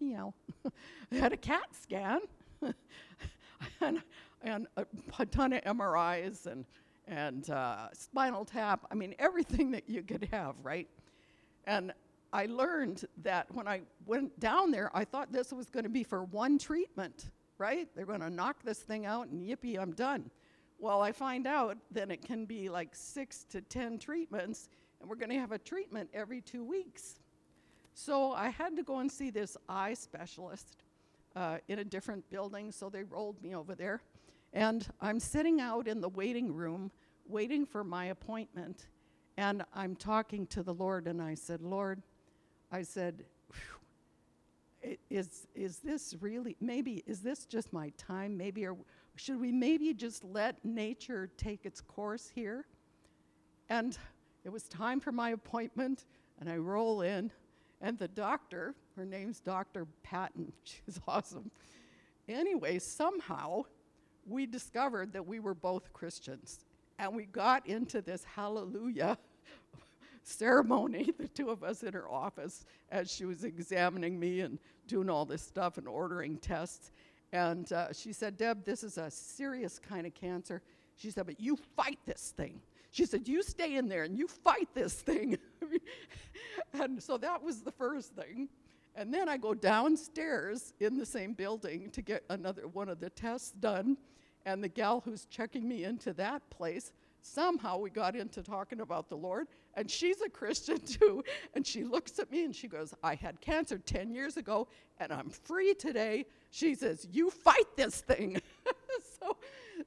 Meow. 0.00 0.32
I 1.12 1.14
had 1.16 1.32
a 1.32 1.36
CAT 1.36 1.74
scan 1.80 2.20
and, 3.80 4.02
and 4.42 4.66
a, 4.76 4.86
a, 5.18 5.26
ton 5.26 5.52
of 5.52 5.62
MRIs 5.62 6.46
and, 6.46 6.64
and 7.06 7.48
uh, 7.50 7.88
spinal 7.92 8.44
tap. 8.44 8.86
I 8.90 8.94
mean, 8.94 9.14
everything 9.18 9.70
that 9.72 9.88
you 9.88 10.02
could 10.02 10.28
have, 10.32 10.54
right? 10.62 10.88
And 11.66 11.92
I 12.32 12.46
learned 12.46 13.04
that 13.22 13.52
when 13.54 13.68
I 13.68 13.82
went 14.06 14.38
down 14.40 14.70
there, 14.70 14.90
I 14.94 15.04
thought 15.04 15.32
this 15.32 15.52
was 15.52 15.68
going 15.68 15.84
to 15.84 15.90
be 15.90 16.02
for 16.02 16.24
one 16.24 16.58
treatment, 16.58 17.30
right? 17.58 17.88
They're 17.94 18.06
going 18.06 18.20
to 18.20 18.30
knock 18.30 18.62
this 18.64 18.78
thing 18.78 19.04
out 19.04 19.28
and 19.28 19.42
yippee, 19.42 19.78
I'm 19.78 19.92
done. 19.92 20.30
Well, 20.78 21.00
I 21.00 21.12
find 21.12 21.46
out 21.46 21.76
then 21.90 22.10
it 22.10 22.24
can 22.26 22.44
be 22.44 22.68
like 22.68 22.90
six 22.94 23.44
to 23.50 23.60
10 23.60 23.98
treatments, 23.98 24.68
and 25.00 25.08
we're 25.08 25.16
going 25.16 25.30
to 25.30 25.38
have 25.38 25.52
a 25.52 25.58
treatment 25.58 26.10
every 26.12 26.40
two 26.40 26.64
weeks. 26.64 27.20
So 27.94 28.32
I 28.32 28.48
had 28.48 28.76
to 28.76 28.82
go 28.82 28.98
and 28.98 29.12
see 29.12 29.30
this 29.30 29.56
eye 29.68 29.94
specialist 29.94 30.76
uh, 31.36 31.58
in 31.68 31.78
a 31.78 31.84
different 31.84 32.28
building, 32.30 32.72
so 32.72 32.88
they 32.88 33.04
rolled 33.04 33.42
me 33.42 33.54
over 33.54 33.74
there. 33.74 34.00
And 34.52 34.86
I'm 35.00 35.18
sitting 35.18 35.60
out 35.60 35.88
in 35.88 36.00
the 36.00 36.08
waiting 36.08 36.52
room 36.52 36.90
waiting 37.26 37.64
for 37.64 37.82
my 37.82 38.06
appointment, 38.06 38.88
and 39.36 39.64
I'm 39.74 39.96
talking 39.96 40.46
to 40.48 40.62
the 40.62 40.74
Lord, 40.74 41.06
and 41.06 41.22
I 41.22 41.34
said, 41.34 41.62
Lord, 41.62 42.02
I 42.70 42.82
said, 42.82 43.24
is, 45.10 45.46
is 45.54 45.78
this 45.78 46.14
really, 46.20 46.56
maybe, 46.60 47.02
is 47.06 47.20
this 47.20 47.46
just 47.46 47.72
my 47.72 47.90
time? 47.96 48.36
Maybe, 48.36 48.66
or 48.66 48.76
should 49.16 49.40
we 49.40 49.52
maybe 49.52 49.94
just 49.94 50.24
let 50.24 50.62
nature 50.64 51.30
take 51.36 51.64
its 51.64 51.80
course 51.80 52.30
here? 52.34 52.66
And 53.68 53.96
it 54.44 54.50
was 54.50 54.64
time 54.64 55.00
for 55.00 55.12
my 55.12 55.30
appointment, 55.30 56.06
and 56.40 56.50
I 56.50 56.56
roll 56.56 57.02
in, 57.02 57.30
and 57.80 57.98
the 57.98 58.08
doctor, 58.08 58.74
her 58.96 59.04
name's 59.04 59.40
Dr. 59.40 59.86
Patton, 60.02 60.52
she's 60.64 61.00
awesome. 61.06 61.50
Anyway, 62.28 62.78
somehow 62.78 63.64
we 64.26 64.46
discovered 64.46 65.12
that 65.12 65.26
we 65.26 65.40
were 65.40 65.54
both 65.54 65.92
Christians, 65.92 66.64
and 66.98 67.14
we 67.14 67.26
got 67.26 67.66
into 67.66 68.00
this 68.00 68.24
hallelujah 68.24 69.18
ceremony, 70.22 71.10
the 71.18 71.28
two 71.28 71.50
of 71.50 71.62
us 71.62 71.82
in 71.82 71.92
her 71.92 72.08
office, 72.10 72.64
as 72.90 73.10
she 73.10 73.24
was 73.24 73.44
examining 73.44 74.18
me 74.18 74.40
and 74.40 74.58
doing 74.86 75.10
all 75.10 75.24
this 75.24 75.42
stuff 75.42 75.78
and 75.78 75.88
ordering 75.88 76.36
tests. 76.38 76.92
And 77.32 77.72
uh, 77.72 77.92
she 77.92 78.12
said, 78.12 78.36
Deb, 78.36 78.64
this 78.64 78.84
is 78.84 78.98
a 78.98 79.10
serious 79.10 79.78
kind 79.78 80.06
of 80.06 80.14
cancer. 80.14 80.62
She 80.96 81.10
said, 81.10 81.26
but 81.26 81.40
you 81.40 81.56
fight 81.76 81.98
this 82.04 82.34
thing. 82.36 82.60
She 82.92 83.06
said, 83.06 83.26
You 83.26 83.42
stay 83.42 83.76
in 83.76 83.88
there 83.88 84.04
and 84.04 84.16
you 84.16 84.28
fight 84.28 84.68
this 84.74 84.92
thing. 84.92 85.38
and 86.74 87.02
so 87.02 87.16
that 87.16 87.42
was 87.42 87.62
the 87.62 87.72
first 87.72 88.12
thing. 88.12 88.50
And 88.94 89.12
then 89.12 89.28
I 89.28 89.38
go 89.38 89.54
downstairs 89.54 90.74
in 90.78 90.98
the 90.98 91.06
same 91.06 91.32
building 91.32 91.90
to 91.92 92.02
get 92.02 92.22
another 92.28 92.68
one 92.68 92.90
of 92.90 93.00
the 93.00 93.08
tests 93.08 93.52
done. 93.52 93.96
And 94.44 94.62
the 94.62 94.68
gal 94.68 95.00
who's 95.04 95.26
checking 95.26 95.68
me 95.68 95.84
into 95.84 96.12
that 96.14 96.48
place, 96.50 96.92
somehow 97.20 97.78
we 97.78 97.90
got 97.90 98.16
into 98.16 98.42
talking 98.42 98.80
about 98.80 99.08
the 99.08 99.16
Lord. 99.16 99.48
And 99.74 99.90
she's 99.90 100.20
a 100.20 100.28
Christian 100.28 100.78
too. 100.86 101.24
And 101.54 101.66
she 101.66 101.84
looks 101.84 102.18
at 102.18 102.30
me 102.30 102.44
and 102.44 102.54
she 102.54 102.68
goes, 102.68 102.94
I 103.02 103.14
had 103.14 103.40
cancer 103.40 103.78
10 103.78 104.12
years 104.12 104.36
ago 104.36 104.68
and 104.98 105.12
I'm 105.12 105.30
free 105.30 105.74
today. 105.74 106.26
She 106.50 106.74
says, 106.74 107.06
You 107.10 107.30
fight 107.30 107.76
this 107.76 108.00
thing. 108.00 108.40
so, 109.20 109.36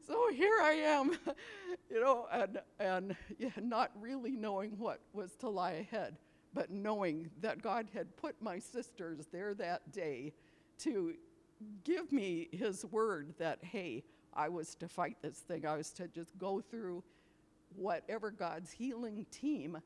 so 0.08 0.32
here 0.32 0.60
I 0.62 0.72
am, 0.72 1.18
you 1.90 2.02
know, 2.02 2.28
and, 2.32 2.60
and 2.80 3.16
yeah, 3.38 3.50
not 3.62 3.92
really 4.00 4.36
knowing 4.36 4.72
what 4.78 5.00
was 5.14 5.36
to 5.38 5.50
lie 5.50 5.74
ahead, 5.74 6.18
but 6.54 6.72
knowing 6.72 7.30
that 7.42 7.62
God 7.62 7.88
had 7.94 8.16
put 8.18 8.36
my 8.42 8.60
sisters 8.60 9.28
there 9.32 9.54
that 9.56 9.92
day 9.92 10.34
to 10.80 11.14
give 11.84 12.12
me 12.12 12.50
his 12.52 12.86
word 12.86 13.34
that, 13.38 13.60
hey, 13.64 14.04
I 14.36 14.50
was 14.50 14.76
to 14.76 14.88
fight 14.88 15.18
this 15.22 15.38
thing. 15.40 15.66
I 15.66 15.78
was 15.78 15.92
to 15.92 16.08
just 16.08 16.38
go 16.38 16.62
through 16.62 17.04
whatever 17.76 18.32
God's 18.32 18.72
healing 18.72 19.26
team 19.32 19.78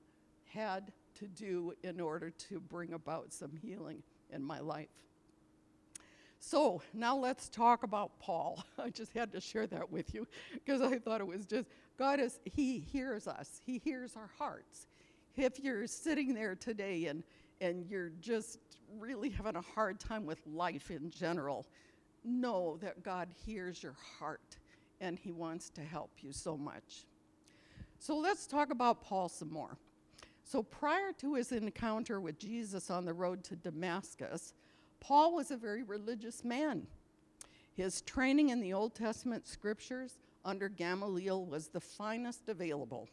had 0.46 0.92
to 1.20 1.28
do 1.28 1.74
in 1.84 2.00
order 2.00 2.30
to 2.30 2.60
bring 2.60 2.94
about 2.94 3.34
some 3.34 3.56
healing 3.56 4.04
in 4.32 4.44
my 4.44 4.60
life. 4.60 4.88
So 6.40 6.82
now 6.94 7.18
let's 7.18 7.50
talk 7.50 7.84
about 7.84 8.18
Paul. 8.20 8.64
I 8.78 8.90
just 8.90 9.14
had 9.14 9.32
to 9.34 9.42
share 9.42 9.68
that 9.68 9.92
with 9.92 10.14
you 10.14 10.28
because 10.54 10.82
I 10.82 10.98
thought 10.98 11.22
it 11.22 11.28
was 11.28 11.46
just 11.46 11.68
God 11.98 12.20
is 12.20 12.40
He 12.46 12.80
hears 12.80 13.28
us. 13.28 13.62
He 13.66 13.80
hears 13.80 14.16
our 14.16 14.30
hearts. 14.38 14.88
If 15.36 15.60
you're 15.60 15.88
sitting 15.88 16.34
there 16.34 16.56
today 16.56 17.06
and 17.06 17.24
and 17.62 17.86
you're 17.90 18.12
just 18.22 18.60
really 18.98 19.30
having 19.30 19.58
a 19.58 19.62
hard 19.62 20.00
time 20.00 20.26
with 20.26 20.40
life 20.48 20.92
in 20.92 21.10
general, 21.10 21.68
know 22.24 22.78
that 22.82 23.04
God 23.04 23.30
hears 23.46 23.82
your 23.82 23.96
heart 24.20 24.58
and 25.02 25.18
He 25.18 25.32
wants 25.32 25.70
to 25.72 25.82
help 25.82 26.12
you 26.22 26.32
so 26.32 26.58
much. 26.58 27.06
So 28.00 28.18
let's 28.18 28.48
talk 28.48 28.72
about 28.72 29.02
Paul 29.02 29.30
some 29.30 29.52
more. 29.52 29.78
So 30.44 30.64
prior 30.64 31.12
to 31.20 31.36
his 31.36 31.52
encounter 31.52 32.20
with 32.20 32.40
Jesus 32.40 32.90
on 32.90 33.06
the 33.06 33.14
road 33.14 33.44
to 33.44 33.56
Damascus, 33.56 34.54
Paul 35.00 35.36
was 35.36 35.52
a 35.52 35.58
very 35.58 35.84
religious 35.84 36.44
man. 36.44 36.88
His 37.76 38.02
training 38.02 38.50
in 38.50 38.60
the 38.60 38.74
Old 38.74 38.96
Testament 38.96 39.48
scriptures 39.48 40.18
under 40.44 40.68
Gamaliel 40.68 41.46
was 41.46 41.68
the 41.68 41.80
finest 41.80 42.50
available. 42.50 43.08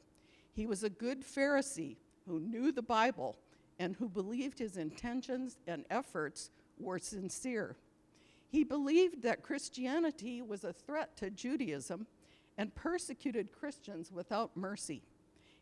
He 0.52 0.66
was 0.66 0.82
a 0.82 0.88
good 0.88 1.22
Pharisee 1.22 1.96
who 2.26 2.40
knew 2.40 2.72
the 2.72 2.80
Bible 2.80 3.36
and 3.78 3.94
who 3.96 4.08
believed 4.08 4.58
his 4.58 4.78
intentions 4.78 5.58
and 5.66 5.84
efforts 5.90 6.50
were 6.78 6.98
sincere. 6.98 7.76
He 8.48 8.64
believed 8.64 9.22
that 9.22 9.42
Christianity 9.42 10.42
was 10.42 10.64
a 10.64 10.72
threat 10.72 11.16
to 11.18 11.30
Judaism 11.30 12.06
and 12.58 12.74
persecuted 12.74 13.52
Christians 13.52 14.10
without 14.12 14.56
mercy. 14.56 15.02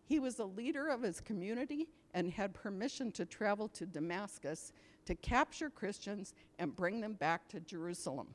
He 0.07 0.21
was 0.21 0.39
a 0.39 0.45
leader 0.45 0.89
of 0.89 1.03
his 1.03 1.21
community 1.21 1.89
and 2.13 2.31
had 2.31 2.53
permission 2.55 3.11
to 3.13 3.25
travel 3.25 3.69
to 3.69 3.87
Damascus 3.87 4.73
to 5.07 5.15
capture 5.15 5.71
Christians 5.71 6.35
and 6.59 6.77
bring 6.77 7.01
them 7.01 7.15
back 7.15 7.49
to 7.49 7.61
Jerusalem. 7.61 8.29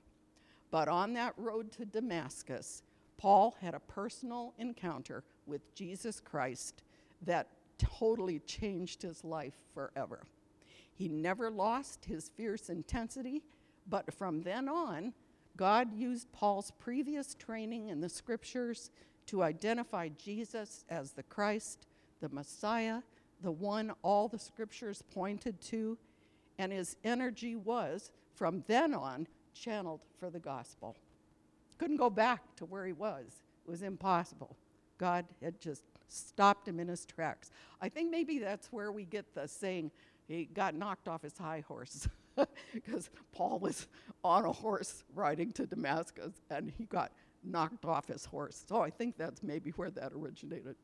But 0.71 0.87
on 0.87 1.13
that 1.13 1.33
road 1.37 1.71
to 1.73 1.85
Damascus, 1.85 2.83
Paul 3.17 3.55
had 3.61 3.73
a 3.73 3.79
personal 3.79 4.53
encounter 4.57 5.23
with 5.45 5.73
Jesus 5.73 6.19
Christ 6.19 6.83
that 7.23 7.47
totally 7.77 8.39
changed 8.39 9.01
his 9.01 9.23
life 9.23 9.57
forever. 9.73 10.23
He 10.93 11.07
never 11.07 11.49
lost 11.49 12.05
his 12.05 12.29
fierce 12.29 12.69
intensity, 12.69 13.41
but 13.89 14.13
from 14.13 14.41
then 14.41 14.69
on, 14.69 15.13
God 15.58 15.93
used 15.93 16.31
Paul's 16.31 16.72
previous 16.79 17.36
training 17.36 17.89
in 17.89 18.01
the 18.01 18.10
scriptures 18.10 18.91
to 19.27 19.43
identify 19.43 20.10
Jesus 20.17 20.86
as 20.89 21.12
the 21.12 21.24
Christ, 21.24 21.88
the 22.22 22.29
Messiah, 22.29 23.01
the 23.41 23.51
one 23.51 23.91
all 24.01 24.27
the 24.27 24.39
scriptures 24.39 25.03
pointed 25.13 25.60
to, 25.62 25.98
and 26.58 26.72
his 26.72 26.96
energy 27.03 27.55
was, 27.55 28.12
from 28.36 28.63
then 28.67 28.93
on, 28.93 29.27
channeled 29.53 30.01
for 30.19 30.29
the 30.29 30.39
gospel. 30.39 30.96
Couldn't 31.77 31.98
go 31.98 32.10
back 32.10 32.41
to 32.58 32.65
where 32.65 32.86
he 32.86 32.93
was, 32.93 33.25
it 33.65 33.69
was 33.69 33.84
impossible. 33.84 34.55
God 34.98 35.25
had 35.41 35.60
just 35.62 35.84
stopped 36.08 36.67
him 36.67 36.79
in 36.79 36.88
his 36.88 37.05
tracks. 37.05 37.51
I 37.81 37.89
think 37.89 38.12
maybe 38.12 38.39
that's 38.39 38.67
where 38.72 38.91
we 38.91 39.05
get 39.05 39.34
the 39.34 39.48
saying, 39.48 39.91
he 40.27 40.46
got 40.46 40.75
knocked 40.75 41.08
off 41.08 41.22
his 41.22 41.38
high 41.38 41.63
horse. 41.67 42.08
Because 42.74 43.10
Paul 43.31 43.60
was 43.60 43.88
on 44.24 44.46
a 44.46 44.51
horse 44.51 45.03
riding 45.13 45.51
to 45.53 45.65
Damascus 45.65 46.34
and 46.50 46.72
he 46.77 46.86
got 46.86 47.12
knocked 47.43 47.86
off 47.86 48.08
his 48.08 48.25
horse. 48.25 48.63
So 48.67 48.81
I 48.81 48.89
think 48.89 49.17
that's 49.17 49.41
maybe 49.43 49.72
where 49.72 49.91
that 49.91 50.12
originated. 50.13 50.75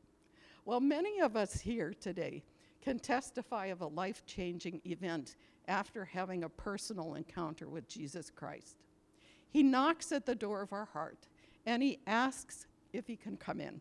Well, 0.64 0.80
many 0.80 1.20
of 1.20 1.36
us 1.36 1.60
here 1.60 1.94
today 2.00 2.42
can 2.82 2.98
testify 2.98 3.66
of 3.66 3.80
a 3.80 3.86
life 3.86 4.24
changing 4.26 4.80
event 4.84 5.36
after 5.68 6.04
having 6.04 6.44
a 6.44 6.48
personal 6.48 7.14
encounter 7.14 7.68
with 7.68 7.88
Jesus 7.88 8.30
Christ. 8.30 8.76
He 9.50 9.62
knocks 9.62 10.12
at 10.12 10.26
the 10.26 10.34
door 10.34 10.62
of 10.62 10.72
our 10.72 10.86
heart 10.86 11.28
and 11.66 11.82
he 11.82 12.00
asks 12.06 12.66
if 12.92 13.06
he 13.06 13.16
can 13.16 13.36
come 13.36 13.60
in. 13.60 13.80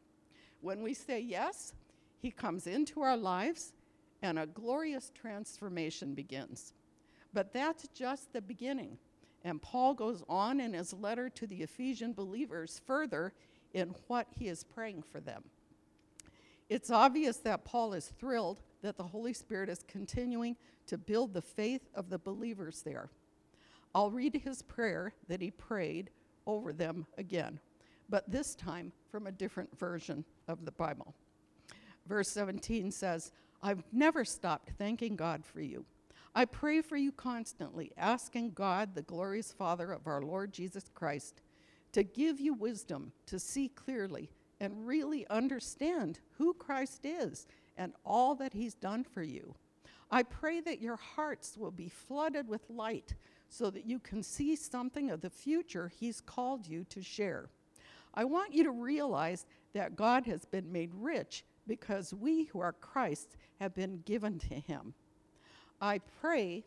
When 0.61 0.81
we 0.81 0.93
say 0.93 1.19
yes, 1.19 1.73
he 2.21 2.31
comes 2.31 2.67
into 2.67 3.01
our 3.01 3.17
lives 3.17 3.73
and 4.21 4.39
a 4.39 4.47
glorious 4.47 5.11
transformation 5.13 6.13
begins. 6.15 6.73
But 7.35 7.51
that's 7.51 7.89
just 7.89 8.31
the 8.31 8.41
beginning. 8.41 8.97
And 9.43 9.61
Paul 9.61 9.93
goes 9.93 10.23
on 10.29 10.61
in 10.61 10.73
his 10.73 10.93
letter 10.93 11.29
to 11.29 11.45
the 11.45 11.61
Ephesian 11.61 12.13
believers 12.13 12.81
further 12.87 13.33
in 13.73 13.93
what 14.07 14.27
he 14.31 14.47
is 14.47 14.63
praying 14.63 15.03
for 15.03 15.19
them. 15.19 15.43
It's 16.69 16.89
obvious 16.89 17.37
that 17.39 17.65
Paul 17.65 17.93
is 17.93 18.13
thrilled 18.17 18.61
that 18.81 18.95
the 18.97 19.03
Holy 19.03 19.33
Spirit 19.33 19.69
is 19.69 19.83
continuing 19.85 20.55
to 20.87 20.97
build 20.97 21.33
the 21.33 21.41
faith 21.41 21.89
of 21.93 22.09
the 22.09 22.17
believers 22.17 22.81
there. 22.83 23.09
I'll 23.93 24.11
read 24.11 24.41
his 24.43 24.61
prayer 24.61 25.13
that 25.27 25.41
he 25.41 25.51
prayed 25.51 26.11
over 26.47 26.71
them 26.71 27.05
again, 27.17 27.59
but 28.09 28.31
this 28.31 28.55
time 28.55 28.93
from 29.11 29.27
a 29.27 29.31
different 29.31 29.77
version 29.77 30.23
of 30.47 30.63
the 30.63 30.71
Bible. 30.71 31.13
Verse 32.07 32.29
17 32.29 32.91
says, 32.91 33.31
I've 33.61 33.83
never 33.91 34.23
stopped 34.23 34.69
thanking 34.77 35.17
God 35.17 35.45
for 35.45 35.59
you. 35.59 35.85
I 36.37 36.43
pray 36.43 36.81
for 36.81 36.97
you 36.97 37.13
constantly, 37.13 37.93
asking 37.95 38.51
God, 38.51 38.93
the 38.93 39.01
glorious 39.01 39.53
Father 39.53 39.93
of 39.93 40.05
our 40.05 40.21
Lord 40.21 40.51
Jesus 40.51 40.83
Christ, 40.93 41.41
to 41.93 42.03
give 42.03 42.41
you 42.41 42.53
wisdom 42.53 43.13
to 43.27 43.39
see 43.39 43.69
clearly 43.69 44.29
and 44.59 44.85
really 44.85 45.25
understand 45.29 46.19
who 46.37 46.53
Christ 46.53 47.05
is 47.05 47.47
and 47.77 47.93
all 48.03 48.35
that 48.35 48.51
he's 48.51 48.73
done 48.73 49.05
for 49.05 49.23
you. 49.23 49.55
I 50.11 50.23
pray 50.23 50.59
that 50.59 50.81
your 50.81 50.97
hearts 50.97 51.57
will 51.57 51.71
be 51.71 51.87
flooded 51.87 52.49
with 52.49 52.69
light 52.69 53.15
so 53.47 53.69
that 53.69 53.85
you 53.85 53.99
can 53.99 54.21
see 54.21 54.57
something 54.57 55.11
of 55.11 55.21
the 55.21 55.29
future 55.29 55.87
he's 55.87 56.19
called 56.19 56.67
you 56.67 56.83
to 56.89 57.01
share. 57.01 57.49
I 58.13 58.25
want 58.25 58.53
you 58.53 58.65
to 58.65 58.71
realize 58.71 59.45
that 59.73 59.95
God 59.95 60.25
has 60.25 60.43
been 60.43 60.69
made 60.69 60.91
rich 60.93 61.45
because 61.65 62.13
we 62.13 62.43
who 62.45 62.59
are 62.59 62.73
Christ 62.73 63.37
have 63.61 63.73
been 63.73 64.01
given 64.05 64.37
to 64.39 64.55
him. 64.55 64.93
I 65.81 65.99
pray 66.21 66.63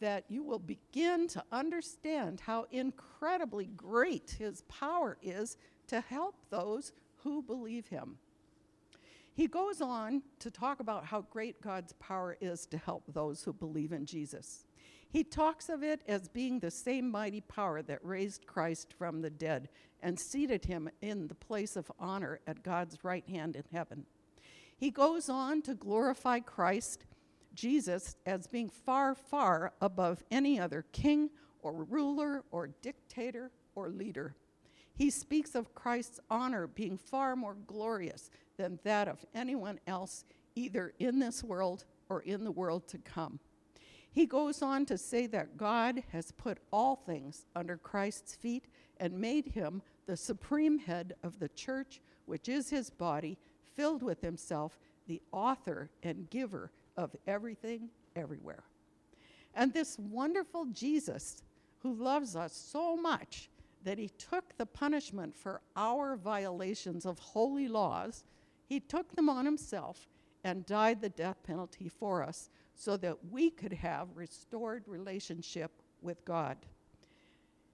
that 0.00 0.24
you 0.28 0.42
will 0.42 0.58
begin 0.58 1.28
to 1.28 1.44
understand 1.52 2.40
how 2.40 2.66
incredibly 2.70 3.66
great 3.66 4.36
his 4.38 4.62
power 4.62 5.18
is 5.22 5.56
to 5.88 6.00
help 6.00 6.34
those 6.50 6.92
who 7.22 7.42
believe 7.42 7.88
him. 7.88 8.18
He 9.34 9.46
goes 9.48 9.80
on 9.80 10.22
to 10.38 10.50
talk 10.50 10.80
about 10.80 11.06
how 11.06 11.22
great 11.22 11.60
God's 11.60 11.92
power 11.94 12.36
is 12.40 12.66
to 12.66 12.78
help 12.78 13.02
those 13.08 13.42
who 13.42 13.52
believe 13.52 13.92
in 13.92 14.06
Jesus. 14.06 14.64
He 15.08 15.24
talks 15.24 15.68
of 15.68 15.82
it 15.82 16.02
as 16.08 16.28
being 16.28 16.58
the 16.58 16.70
same 16.70 17.10
mighty 17.10 17.40
power 17.40 17.82
that 17.82 18.04
raised 18.04 18.46
Christ 18.46 18.94
from 18.96 19.22
the 19.22 19.30
dead 19.30 19.68
and 20.02 20.18
seated 20.18 20.64
him 20.64 20.88
in 21.00 21.28
the 21.28 21.34
place 21.34 21.76
of 21.76 21.90
honor 21.98 22.40
at 22.46 22.62
God's 22.62 23.04
right 23.04 23.26
hand 23.28 23.56
in 23.56 23.64
heaven. 23.72 24.06
He 24.76 24.90
goes 24.90 25.28
on 25.28 25.62
to 25.62 25.74
glorify 25.74 26.40
Christ, 26.40 27.04
Jesus, 27.54 28.16
as 28.26 28.46
being 28.46 28.68
far, 28.68 29.14
far 29.14 29.72
above 29.80 30.22
any 30.30 30.58
other 30.58 30.84
king 30.92 31.30
or 31.62 31.84
ruler 31.84 32.44
or 32.50 32.68
dictator 32.82 33.50
or 33.74 33.88
leader. 33.88 34.34
He 34.94 35.10
speaks 35.10 35.54
of 35.54 35.74
Christ's 35.74 36.20
honor 36.30 36.66
being 36.66 36.98
far 36.98 37.34
more 37.34 37.56
glorious 37.66 38.30
than 38.56 38.78
that 38.84 39.08
of 39.08 39.24
anyone 39.34 39.80
else, 39.86 40.24
either 40.54 40.92
in 40.98 41.18
this 41.18 41.42
world 41.42 41.84
or 42.08 42.20
in 42.20 42.44
the 42.44 42.52
world 42.52 42.86
to 42.88 42.98
come. 42.98 43.40
He 44.10 44.26
goes 44.26 44.62
on 44.62 44.86
to 44.86 44.96
say 44.96 45.26
that 45.28 45.56
God 45.56 46.04
has 46.12 46.30
put 46.30 46.58
all 46.72 46.94
things 46.94 47.46
under 47.56 47.76
Christ's 47.76 48.36
feet 48.36 48.66
and 48.98 49.18
made 49.18 49.48
him 49.48 49.82
the 50.06 50.16
supreme 50.16 50.78
head 50.78 51.14
of 51.24 51.40
the 51.40 51.48
church, 51.48 52.00
which 52.26 52.48
is 52.48 52.70
his 52.70 52.90
body, 52.90 53.36
filled 53.74 54.04
with 54.04 54.20
himself, 54.20 54.78
the 55.08 55.20
author 55.32 55.90
and 56.04 56.30
giver 56.30 56.70
of 56.96 57.14
everything, 57.26 57.88
everywhere. 58.16 58.64
And 59.54 59.72
this 59.72 59.98
wonderful 59.98 60.66
Jesus, 60.66 61.42
who 61.80 61.94
loves 61.94 62.36
us 62.36 62.52
so 62.52 62.96
much, 62.96 63.50
that 63.84 63.98
he 63.98 64.08
took 64.08 64.56
the 64.56 64.66
punishment 64.66 65.36
for 65.36 65.60
our 65.76 66.16
violations 66.16 67.04
of 67.04 67.18
holy 67.18 67.68
laws, 67.68 68.24
he 68.66 68.80
took 68.80 69.14
them 69.14 69.28
on 69.28 69.44
himself 69.44 70.08
and 70.42 70.66
died 70.66 71.00
the 71.00 71.08
death 71.10 71.42
penalty 71.42 71.88
for 71.88 72.22
us 72.22 72.50
so 72.74 72.96
that 72.96 73.16
we 73.30 73.50
could 73.50 73.72
have 73.72 74.08
restored 74.14 74.82
relationship 74.86 75.70
with 76.02 76.24
God. 76.24 76.56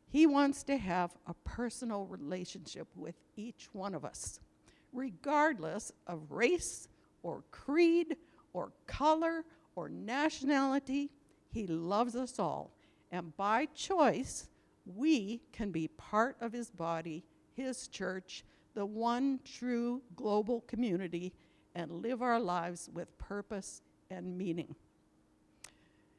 He 0.08 0.26
wants 0.26 0.62
to 0.64 0.76
have 0.76 1.12
a 1.26 1.34
personal 1.44 2.04
relationship 2.04 2.88
with 2.96 3.14
each 3.36 3.68
one 3.72 3.94
of 3.94 4.04
us, 4.04 4.40
regardless 4.92 5.92
of 6.06 6.30
race 6.30 6.88
or 7.22 7.44
creed 7.52 8.16
or 8.52 8.72
color 8.86 9.44
or 9.74 9.88
nationality. 9.88 11.10
He 11.50 11.66
loves 11.66 12.14
us 12.14 12.38
all. 12.38 12.72
And 13.10 13.36
by 13.36 13.66
choice, 13.66 14.48
we 14.84 15.42
can 15.52 15.70
be 15.70 15.88
part 15.88 16.36
of 16.40 16.52
his 16.52 16.70
body, 16.70 17.24
his 17.54 17.88
church, 17.88 18.44
the 18.74 18.86
one 18.86 19.40
true 19.44 20.02
global 20.16 20.62
community, 20.62 21.32
and 21.74 21.90
live 21.90 22.22
our 22.22 22.40
lives 22.40 22.88
with 22.92 23.16
purpose 23.18 23.82
and 24.10 24.36
meaning. 24.36 24.74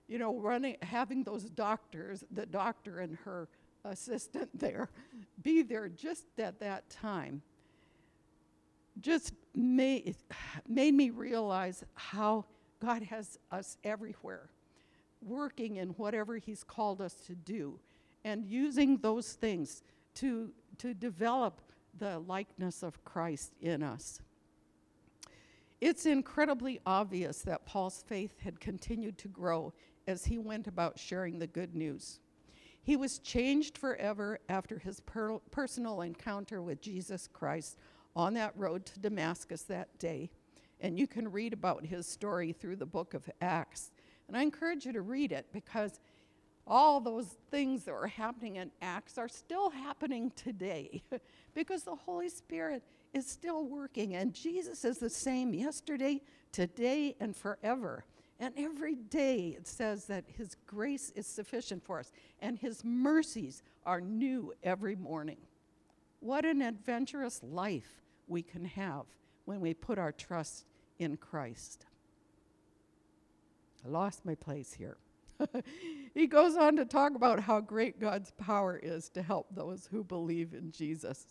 You 0.08 0.20
know, 0.20 0.38
running, 0.38 0.78
having 0.82 1.24
those 1.24 1.46
doctors, 1.46 2.24
the 2.32 2.46
doctor 2.46 3.00
and 3.00 3.18
her 3.24 3.48
assistant 3.86 4.50
there, 4.60 4.90
be 5.42 5.62
there 5.62 5.90
just 5.90 6.26
at 6.38 6.60
that 6.60 6.90
time, 6.90 7.42
just 9.00 9.34
made, 9.56 10.16
made 10.68 10.94
me 10.94 11.10
realize 11.10 11.84
how 11.94 12.46
God 12.80 13.04
has 13.04 13.38
us 13.52 13.78
everywhere, 13.84 14.50
working 15.22 15.78
in 15.78 15.90
whatever 15.90 16.38
He's 16.38 16.64
called 16.64 17.02
us 17.02 17.14
to 17.28 17.36
do 17.36 17.80
and 18.24 18.46
using 18.46 18.98
those 18.98 19.34
things 19.34 19.84
to, 20.16 20.52
to 20.78 20.94
develop 20.94 21.62
the 21.98 22.20
likeness 22.20 22.84
of 22.84 23.04
Christ 23.04 23.54
in 23.62 23.84
us. 23.84 24.22
It's 25.80 26.06
incredibly 26.06 26.80
obvious 26.86 27.42
that 27.42 27.66
Paul's 27.66 28.04
faith 28.08 28.40
had 28.40 28.60
continued 28.60 29.18
to 29.20 29.28
grow 29.28 29.74
as 30.08 30.26
he 30.26 30.38
went 30.38 30.68
about 30.68 31.00
sharing 31.00 31.40
the 31.40 31.48
good 31.48 31.76
news. 31.76 32.20
He 32.84 32.96
was 32.96 33.20
changed 33.20 33.78
forever 33.78 34.40
after 34.50 34.80
his 34.80 35.00
per- 35.02 35.40
personal 35.52 36.02
encounter 36.02 36.62
with 36.62 36.82
Jesus 36.82 37.28
Christ 37.32 37.78
on 38.16 38.34
that 38.36 38.54
road 38.56 38.86
to 38.88 39.00
Damascus 39.00 39.64
that 39.64 39.98
day. 40.00 40.30
And 40.80 40.98
you 40.98 41.08
can 41.08 41.32
read 41.32 41.54
about 41.54 41.86
his 41.86 42.08
story 42.08 42.54
through 42.54 42.78
the 42.78 42.86
book 42.86 43.14
of 43.14 43.30
Acts. 43.42 43.92
And 44.28 44.36
I 44.36 44.42
encourage 44.42 44.86
you 44.86 44.94
to 44.94 45.02
read 45.02 45.32
it 45.32 45.48
because 45.54 46.00
all 46.66 47.00
those 47.00 47.28
things 47.50 47.84
that 47.86 47.94
were 47.94 48.08
happening 48.08 48.58
in 48.58 48.72
Acts 48.82 49.18
are 49.18 49.28
still 49.28 49.70
happening 49.70 50.32
today 50.36 51.04
because 51.54 51.84
the 51.84 51.96
Holy 51.96 52.30
Spirit 52.30 52.84
is 53.14 53.28
still 53.28 53.66
working 53.66 54.16
and 54.16 54.34
Jesus 54.34 54.86
is 54.86 54.98
the 54.98 55.10
same 55.10 55.54
yesterday, 55.54 56.22
today, 56.52 57.16
and 57.20 57.36
forever. 57.36 58.06
And 58.40 58.54
every 58.58 58.96
day 58.96 59.56
it 59.58 59.68
says 59.68 60.06
that 60.06 60.26
His 60.28 60.56
grace 60.66 61.12
is 61.16 61.28
sufficient 61.28 61.84
for 61.84 62.00
us 62.00 62.12
and 62.40 62.58
His 62.58 62.84
mercies 62.84 63.64
are 63.86 64.02
new 64.02 64.54
every 64.64 64.96
morning. 64.96 65.38
What 66.22 66.46
an 66.46 66.62
adventurous 66.62 67.42
life 67.44 68.04
we 68.28 68.44
can 68.44 68.64
have 68.64 69.06
when 69.46 69.60
we 69.60 69.74
put 69.74 69.98
our 69.98 70.12
trust 70.12 70.66
in 71.00 71.18
Christ. 71.18 71.86
I 73.84 73.90
lost 73.90 74.24
my 74.24 74.36
place 74.36 74.74
here. 74.74 74.98
he 76.14 76.28
goes 76.28 76.56
on 76.56 76.76
to 76.76 76.86
talk 76.86 77.16
about 77.16 77.40
how 77.40 77.60
great 77.60 78.00
God's 78.00 78.32
power 78.32 78.80
is 78.82 79.10
to 79.10 79.24
help 79.24 79.48
those 79.52 79.90
who 79.92 80.04
believe 80.04 80.54
in 80.54 80.72
Jesus. 80.72 81.26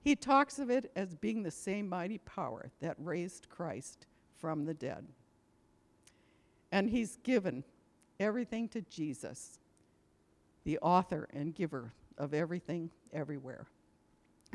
He 0.00 0.16
talks 0.16 0.58
of 0.58 0.70
it 0.70 0.90
as 0.96 1.14
being 1.14 1.44
the 1.44 1.52
same 1.52 1.88
mighty 1.88 2.18
power 2.18 2.72
that 2.80 2.96
raised 2.98 3.48
Christ 3.48 4.06
from 4.36 4.64
the 4.64 4.74
dead. 4.74 5.06
And 6.72 6.90
he's 6.90 7.16
given 7.18 7.62
everything 8.18 8.68
to 8.70 8.82
Jesus, 8.82 9.60
the 10.64 10.78
author 10.80 11.28
and 11.32 11.54
giver 11.54 11.92
of 12.18 12.34
everything 12.34 12.90
everywhere. 13.12 13.68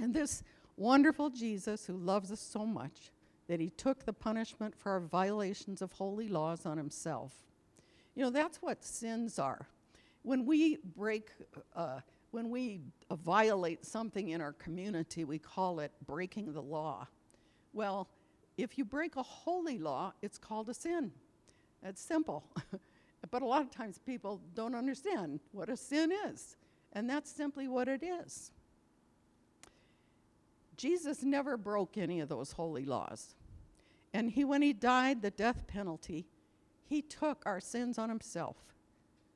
And 0.02 0.14
this 0.14 0.44
wonderful 0.78 1.30
Jesus 1.30 1.86
who 1.86 1.98
loves 1.98 2.32
us 2.32 2.40
so 2.40 2.66
much 2.66 3.12
that 3.48 3.60
he 3.60 3.70
took 3.70 4.06
the 4.06 4.14
punishment 4.14 4.76
for 4.76 4.94
our 4.94 5.00
violations 5.00 5.82
of 5.82 5.92
holy 5.92 6.30
laws 6.30 6.66
on 6.66 6.78
himself. 6.78 7.34
You 8.16 8.24
know, 8.24 8.30
that's 8.30 8.62
what 8.62 8.84
sins 8.84 9.40
are. 9.40 9.68
When 10.24 10.46
we 10.46 10.78
break, 10.96 11.30
uh, 11.76 12.00
when 12.32 12.50
we 12.50 12.82
violate 13.12 13.86
something 13.86 14.30
in 14.30 14.40
our 14.40 14.54
community, 14.54 15.26
we 15.26 15.40
call 15.40 15.80
it 15.80 15.92
breaking 16.06 16.54
the 16.54 16.62
law. 16.62 17.08
Well, 17.74 18.08
if 18.58 18.78
you 18.78 18.86
break 18.86 19.16
a 19.16 19.24
holy 19.24 19.80
law, 19.80 20.14
it's 20.22 20.38
called 20.38 20.70
a 20.70 20.74
sin. 20.74 21.12
It's 21.84 22.02
simple. 22.02 22.44
but 23.32 23.42
a 23.42 23.46
lot 23.46 23.62
of 23.62 23.72
times 23.72 23.98
people 23.98 24.42
don't 24.54 24.76
understand 24.76 25.40
what 25.52 25.70
a 25.70 25.78
sin 25.78 26.12
is. 26.28 26.56
And 26.94 27.10
that's 27.10 27.32
simply 27.32 27.68
what 27.68 27.88
it 27.88 28.04
is. 28.04 28.52
Jesus 30.80 31.24
never 31.24 31.58
broke 31.58 31.98
any 31.98 32.22
of 32.22 32.30
those 32.30 32.54
holy 32.54 32.86
laws. 32.86 33.36
And 34.14 34.32
he, 34.32 34.46
when 34.46 34.62
he 34.62 34.72
died 34.72 35.22
the 35.22 35.30
death 35.30 35.68
penalty, 35.68 36.26
he 36.86 37.02
took 37.02 37.44
our 37.46 37.60
sins 37.60 37.98
on 37.98 38.08
himself 38.08 38.56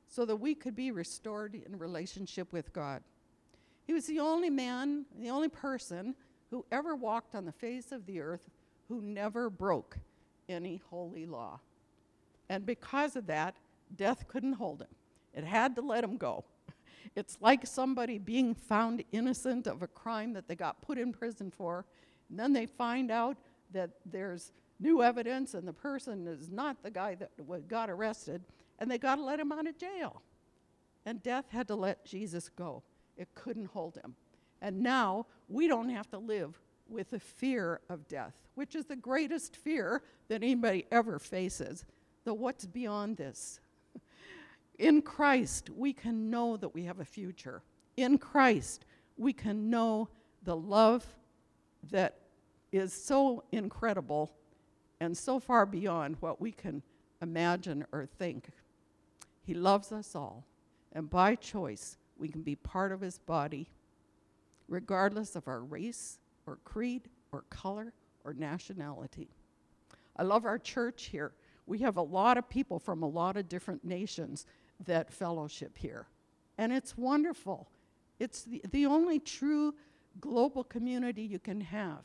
so 0.08 0.24
that 0.24 0.36
we 0.36 0.54
could 0.54 0.74
be 0.74 0.90
restored 0.90 1.54
in 1.54 1.78
relationship 1.78 2.50
with 2.50 2.72
God. 2.72 3.02
He 3.86 3.92
was 3.92 4.06
the 4.06 4.20
only 4.20 4.48
man, 4.48 5.04
the 5.20 5.28
only 5.28 5.50
person 5.50 6.14
who 6.50 6.64
ever 6.72 6.96
walked 6.96 7.34
on 7.34 7.44
the 7.44 7.52
face 7.52 7.92
of 7.92 8.06
the 8.06 8.20
earth 8.20 8.48
who 8.88 9.02
never 9.02 9.50
broke 9.50 9.98
any 10.48 10.80
holy 10.88 11.26
law. 11.26 11.60
And 12.48 12.64
because 12.64 13.16
of 13.16 13.26
that, 13.26 13.56
death 13.94 14.28
couldn't 14.28 14.54
hold 14.54 14.80
him, 14.80 14.88
it 15.34 15.44
had 15.44 15.76
to 15.76 15.82
let 15.82 16.04
him 16.04 16.16
go. 16.16 16.46
It's 17.14 17.38
like 17.40 17.66
somebody 17.66 18.18
being 18.18 18.54
found 18.54 19.04
innocent 19.12 19.66
of 19.66 19.82
a 19.82 19.86
crime 19.86 20.32
that 20.34 20.48
they 20.48 20.54
got 20.54 20.82
put 20.82 20.98
in 20.98 21.12
prison 21.12 21.50
for, 21.50 21.84
and 22.28 22.38
then 22.38 22.52
they 22.52 22.66
find 22.66 23.10
out 23.10 23.36
that 23.72 23.90
there's 24.06 24.52
new 24.80 25.02
evidence 25.02 25.54
and 25.54 25.66
the 25.66 25.72
person 25.72 26.26
is 26.26 26.50
not 26.50 26.82
the 26.82 26.90
guy 26.90 27.14
that 27.14 27.30
got 27.68 27.90
arrested, 27.90 28.42
and 28.78 28.90
they 28.90 28.98
got 28.98 29.16
to 29.16 29.22
let 29.22 29.40
him 29.40 29.52
out 29.52 29.66
of 29.66 29.78
jail. 29.78 30.22
And 31.06 31.22
death 31.22 31.46
had 31.50 31.68
to 31.68 31.74
let 31.74 32.04
Jesus 32.04 32.48
go. 32.48 32.82
It 33.16 33.28
couldn't 33.34 33.66
hold 33.66 33.96
him. 33.96 34.14
And 34.60 34.80
now 34.80 35.26
we 35.48 35.68
don't 35.68 35.90
have 35.90 36.10
to 36.10 36.18
live 36.18 36.58
with 36.88 37.10
the 37.10 37.20
fear 37.20 37.80
of 37.88 38.08
death, 38.08 38.34
which 38.54 38.74
is 38.74 38.86
the 38.86 38.96
greatest 38.96 39.56
fear 39.56 40.02
that 40.28 40.42
anybody 40.42 40.86
ever 40.90 41.18
faces. 41.18 41.84
The 42.24 42.34
what's 42.34 42.64
beyond 42.66 43.16
this? 43.16 43.60
In 44.78 45.02
Christ, 45.02 45.70
we 45.70 45.92
can 45.92 46.30
know 46.30 46.56
that 46.56 46.74
we 46.74 46.84
have 46.84 47.00
a 47.00 47.04
future. 47.04 47.62
In 47.96 48.18
Christ, 48.18 48.84
we 49.16 49.32
can 49.32 49.70
know 49.70 50.08
the 50.42 50.56
love 50.56 51.06
that 51.90 52.18
is 52.72 52.92
so 52.92 53.44
incredible 53.52 54.32
and 55.00 55.16
so 55.16 55.38
far 55.38 55.64
beyond 55.64 56.16
what 56.20 56.40
we 56.40 56.50
can 56.50 56.82
imagine 57.22 57.84
or 57.92 58.06
think. 58.06 58.48
He 59.42 59.54
loves 59.54 59.92
us 59.92 60.16
all, 60.16 60.44
and 60.92 61.08
by 61.08 61.34
choice, 61.34 61.98
we 62.18 62.28
can 62.28 62.42
be 62.42 62.56
part 62.56 62.90
of 62.90 63.00
his 63.00 63.18
body, 63.18 63.68
regardless 64.68 65.36
of 65.36 65.46
our 65.46 65.60
race 65.60 66.18
or 66.46 66.58
creed 66.64 67.02
or 67.32 67.44
color 67.50 67.92
or 68.24 68.32
nationality. 68.32 69.28
I 70.16 70.22
love 70.22 70.44
our 70.44 70.58
church 70.58 71.04
here. 71.04 71.32
We 71.66 71.78
have 71.78 71.96
a 71.96 72.02
lot 72.02 72.38
of 72.38 72.48
people 72.48 72.78
from 72.78 73.02
a 73.02 73.08
lot 73.08 73.36
of 73.36 73.48
different 73.48 73.84
nations 73.84 74.46
that 74.84 75.12
fellowship 75.12 75.78
here. 75.78 76.06
And 76.58 76.72
it's 76.72 76.96
wonderful. 76.96 77.68
It's 78.18 78.42
the, 78.42 78.62
the 78.70 78.86
only 78.86 79.18
true 79.18 79.74
global 80.20 80.64
community 80.64 81.22
you 81.22 81.38
can 81.38 81.60
have 81.60 82.02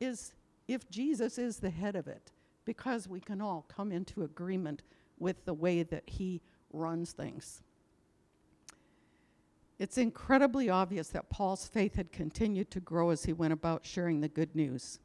is 0.00 0.32
if 0.66 0.88
Jesus 0.90 1.38
is 1.38 1.58
the 1.58 1.70
head 1.70 1.96
of 1.96 2.08
it, 2.08 2.32
because 2.64 3.08
we 3.08 3.20
can 3.20 3.40
all 3.40 3.64
come 3.68 3.92
into 3.92 4.24
agreement 4.24 4.82
with 5.18 5.44
the 5.44 5.54
way 5.54 5.82
that 5.82 6.04
he 6.06 6.40
runs 6.72 7.12
things. 7.12 7.62
It's 9.78 9.98
incredibly 9.98 10.70
obvious 10.70 11.08
that 11.08 11.30
Paul's 11.30 11.66
faith 11.66 11.96
had 11.96 12.12
continued 12.12 12.70
to 12.70 12.80
grow 12.80 13.10
as 13.10 13.24
he 13.24 13.32
went 13.32 13.52
about 13.52 13.84
sharing 13.84 14.20
the 14.20 14.28
good 14.28 14.54
news. 14.54 15.00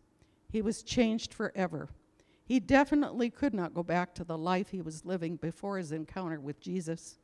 He 0.51 0.61
was 0.61 0.83
changed 0.83 1.33
forever. 1.33 1.89
He 2.49 2.59
definitely 2.59 3.29
could 3.29 3.53
not 3.53 3.75
go 3.75 3.83
back 3.83 4.15
to 4.15 4.23
the 4.23 4.35
life 4.35 4.69
he 4.69 4.81
was 4.81 5.05
living 5.05 5.35
before 5.35 5.77
his 5.77 5.91
encounter 5.91 6.39
with 6.39 6.59
Jesus. 6.59 7.19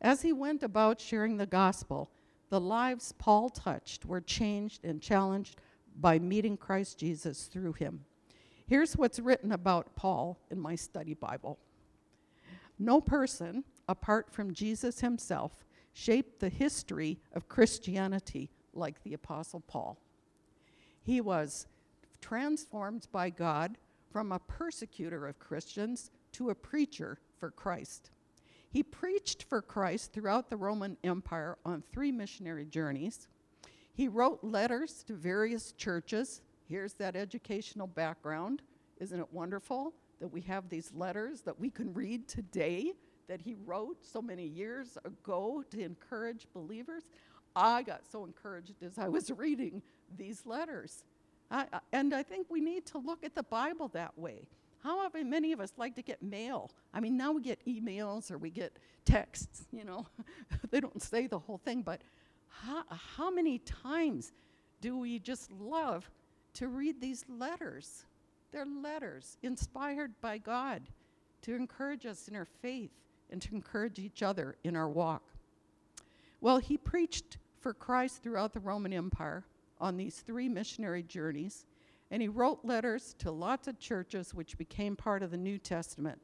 As 0.00 0.22
he 0.22 0.32
went 0.32 0.62
about 0.62 0.98
sharing 0.98 1.36
the 1.36 1.44
gospel, 1.44 2.10
the 2.48 2.58
lives 2.58 3.12
Paul 3.18 3.50
touched 3.50 4.06
were 4.06 4.22
changed 4.22 4.82
and 4.82 5.02
challenged 5.02 5.60
by 6.00 6.18
meeting 6.18 6.56
Christ 6.56 6.98
Jesus 6.98 7.48
through 7.48 7.74
him. 7.74 8.06
Here's 8.66 8.96
what's 8.96 9.18
written 9.18 9.52
about 9.52 9.94
Paul 9.94 10.38
in 10.50 10.58
my 10.58 10.74
study 10.74 11.12
Bible 11.12 11.58
No 12.78 12.98
person, 12.98 13.64
apart 13.90 14.32
from 14.32 14.54
Jesus 14.54 15.00
himself, 15.00 15.66
shaped 15.92 16.40
the 16.40 16.48
history 16.48 17.18
of 17.34 17.46
Christianity 17.46 18.48
like 18.72 19.02
the 19.02 19.12
Apostle 19.12 19.60
Paul. 19.60 19.98
He 21.02 21.20
was 21.20 21.66
transformed 22.22 23.06
by 23.12 23.28
God 23.28 23.76
from 24.12 24.30
a 24.30 24.38
persecutor 24.38 25.26
of 25.26 25.38
Christians 25.38 26.10
to 26.32 26.50
a 26.50 26.54
preacher 26.54 27.18
for 27.38 27.50
Christ. 27.50 28.10
He 28.70 28.82
preached 28.82 29.44
for 29.44 29.60
Christ 29.62 30.12
throughout 30.12 30.48
the 30.48 30.56
Roman 30.56 30.96
Empire 31.02 31.58
on 31.64 31.82
three 31.90 32.12
missionary 32.12 32.64
journeys. 32.64 33.28
He 33.92 34.08
wrote 34.08 34.42
letters 34.42 35.02
to 35.04 35.14
various 35.14 35.72
churches. 35.72 36.42
Here's 36.68 36.94
that 36.94 37.16
educational 37.16 37.86
background. 37.86 38.62
Isn't 38.98 39.20
it 39.20 39.32
wonderful 39.32 39.94
that 40.20 40.28
we 40.28 40.40
have 40.42 40.68
these 40.68 40.92
letters 40.94 41.40
that 41.42 41.58
we 41.58 41.68
can 41.68 41.92
read 41.92 42.28
today 42.28 42.92
that 43.28 43.40
he 43.40 43.56
wrote 43.64 44.04
so 44.04 44.20
many 44.22 44.46
years 44.46 44.98
ago 45.04 45.64
to 45.70 45.82
encourage 45.82 46.46
believers. 46.52 47.04
I 47.56 47.82
got 47.82 48.02
so 48.10 48.24
encouraged 48.24 48.82
as 48.82 48.98
I 48.98 49.08
was 49.08 49.30
reading 49.36 49.82
these 50.16 50.46
letters. 50.46 51.04
I, 51.52 51.66
and 51.92 52.14
I 52.14 52.22
think 52.22 52.46
we 52.48 52.60
need 52.60 52.86
to 52.86 52.98
look 52.98 53.22
at 53.22 53.34
the 53.34 53.42
Bible 53.42 53.88
that 53.88 54.18
way. 54.18 54.48
However, 54.82 55.22
many 55.22 55.52
of 55.52 55.60
us 55.60 55.72
like 55.76 55.94
to 55.96 56.02
get 56.02 56.22
mail. 56.22 56.70
I 56.92 57.00
mean, 57.00 57.16
now 57.16 57.30
we 57.32 57.42
get 57.42 57.64
emails 57.66 58.32
or 58.32 58.38
we 58.38 58.50
get 58.50 58.78
texts, 59.04 59.66
you 59.70 59.84
know. 59.84 60.06
they 60.70 60.80
don't 60.80 61.00
say 61.00 61.26
the 61.26 61.38
whole 61.38 61.58
thing, 61.58 61.82
but 61.82 62.00
how, 62.48 62.82
how 62.88 63.30
many 63.30 63.58
times 63.58 64.32
do 64.80 64.96
we 64.96 65.18
just 65.18 65.52
love 65.52 66.10
to 66.54 66.68
read 66.68 67.00
these 67.00 67.24
letters? 67.28 68.06
They're 68.50 68.66
letters 68.66 69.36
inspired 69.42 70.12
by 70.20 70.38
God 70.38 70.82
to 71.42 71.54
encourage 71.54 72.06
us 72.06 72.28
in 72.28 72.34
our 72.34 72.48
faith 72.62 72.90
and 73.30 73.40
to 73.42 73.54
encourage 73.54 73.98
each 73.98 74.22
other 74.22 74.56
in 74.64 74.74
our 74.74 74.88
walk. 74.88 75.22
Well, 76.40 76.58
he 76.58 76.76
preached 76.76 77.36
for 77.60 77.74
Christ 77.74 78.22
throughout 78.22 78.52
the 78.52 78.60
Roman 78.60 78.92
Empire 78.92 79.44
on 79.82 79.98
these 79.98 80.20
three 80.20 80.48
missionary 80.48 81.02
journeys, 81.02 81.66
and 82.10 82.22
he 82.22 82.28
wrote 82.28 82.60
letters 82.64 83.14
to 83.18 83.30
lots 83.30 83.68
of 83.68 83.78
churches 83.78 84.32
which 84.32 84.56
became 84.56 84.96
part 84.96 85.22
of 85.22 85.30
the 85.30 85.36
New 85.36 85.58
Testament. 85.58 86.20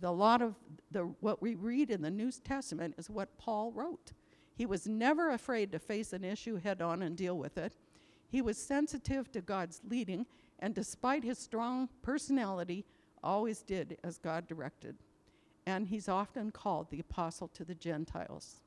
The 0.00 0.12
lot 0.12 0.42
of 0.42 0.56
the 0.90 1.02
what 1.20 1.40
we 1.40 1.54
read 1.54 1.90
in 1.90 2.02
the 2.02 2.10
New 2.10 2.32
Testament 2.32 2.94
is 2.98 3.08
what 3.08 3.38
Paul 3.38 3.70
wrote. 3.72 4.12
He 4.56 4.66
was 4.66 4.88
never 4.88 5.30
afraid 5.30 5.70
to 5.72 5.78
face 5.78 6.12
an 6.12 6.24
issue 6.24 6.56
head 6.56 6.82
on 6.82 7.02
and 7.02 7.16
deal 7.16 7.38
with 7.38 7.56
it. 7.56 7.74
He 8.28 8.42
was 8.42 8.58
sensitive 8.58 9.30
to 9.32 9.40
God's 9.40 9.80
leading, 9.88 10.26
and 10.58 10.74
despite 10.74 11.22
his 11.22 11.38
strong 11.38 11.88
personality, 12.02 12.84
always 13.22 13.62
did 13.62 13.96
as 14.02 14.18
God 14.18 14.46
directed 14.46 14.96
and 15.68 15.88
he's 15.88 16.08
often 16.08 16.50
called 16.50 16.90
the 16.90 16.98
apostle 16.98 17.46
to 17.48 17.62
the 17.62 17.74
Gentiles. 17.74 18.62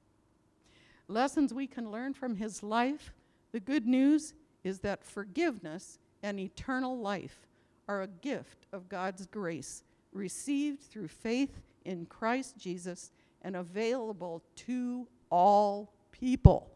Lessons 1.08 1.52
we 1.52 1.66
can 1.66 1.90
learn 1.90 2.14
from 2.14 2.36
his 2.36 2.62
life 2.62 3.12
the 3.52 3.60
good 3.60 3.86
news 3.86 4.34
is 4.64 4.80
that 4.80 5.04
forgiveness 5.04 6.00
and 6.24 6.40
eternal 6.40 7.00
life 7.00 7.48
are 7.88 8.04
a 8.04 8.08
gift 8.08 8.68
of 8.72 8.90
God's 8.90 9.26
grace, 9.26 9.84
received 10.14 10.82
through 10.82 11.08
faith 11.08 11.60
in 11.84 12.06
Christ 12.06 12.58
Jesus 12.58 13.12
and 13.42 13.56
available 13.56 14.44
to 14.56 15.08
all 15.30 15.94
people. 16.12 16.72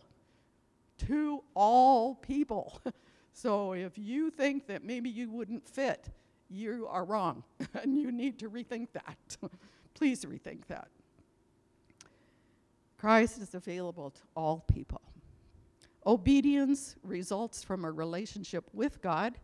To 1.07 1.43
all 1.53 2.15
people. 2.15 2.81
so 3.33 3.73
if 3.73 3.97
you 3.97 4.29
think 4.31 4.67
that 4.67 4.83
maybe 4.83 5.09
you 5.09 5.29
wouldn't 5.29 5.67
fit, 5.67 6.09
you 6.49 6.87
are 6.89 7.05
wrong, 7.05 7.43
and 7.81 7.97
you 7.97 8.11
need 8.11 8.39
to 8.39 8.49
rethink 8.49 8.87
that. 8.93 9.37
Please 9.93 10.25
rethink 10.25 10.65
that. 10.67 10.87
Christ 12.97 13.41
is 13.41 13.53
available 13.53 14.09
to 14.09 14.21
all 14.35 14.65
people. 14.73 15.01
Obedience 16.07 16.95
results 17.03 17.63
from 17.63 17.83
a 17.83 17.91
relationship 17.91 18.69
with 18.73 19.01
God, 19.01 19.39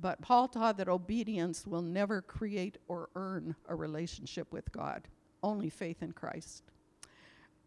but 0.00 0.20
Paul 0.20 0.46
taught 0.46 0.76
that 0.76 0.88
obedience 0.88 1.66
will 1.66 1.82
never 1.82 2.22
create 2.22 2.78
or 2.86 3.08
earn 3.16 3.56
a 3.68 3.74
relationship 3.74 4.52
with 4.52 4.70
God, 4.70 5.08
only 5.42 5.68
faith 5.68 6.02
in 6.02 6.12
Christ. 6.12 6.62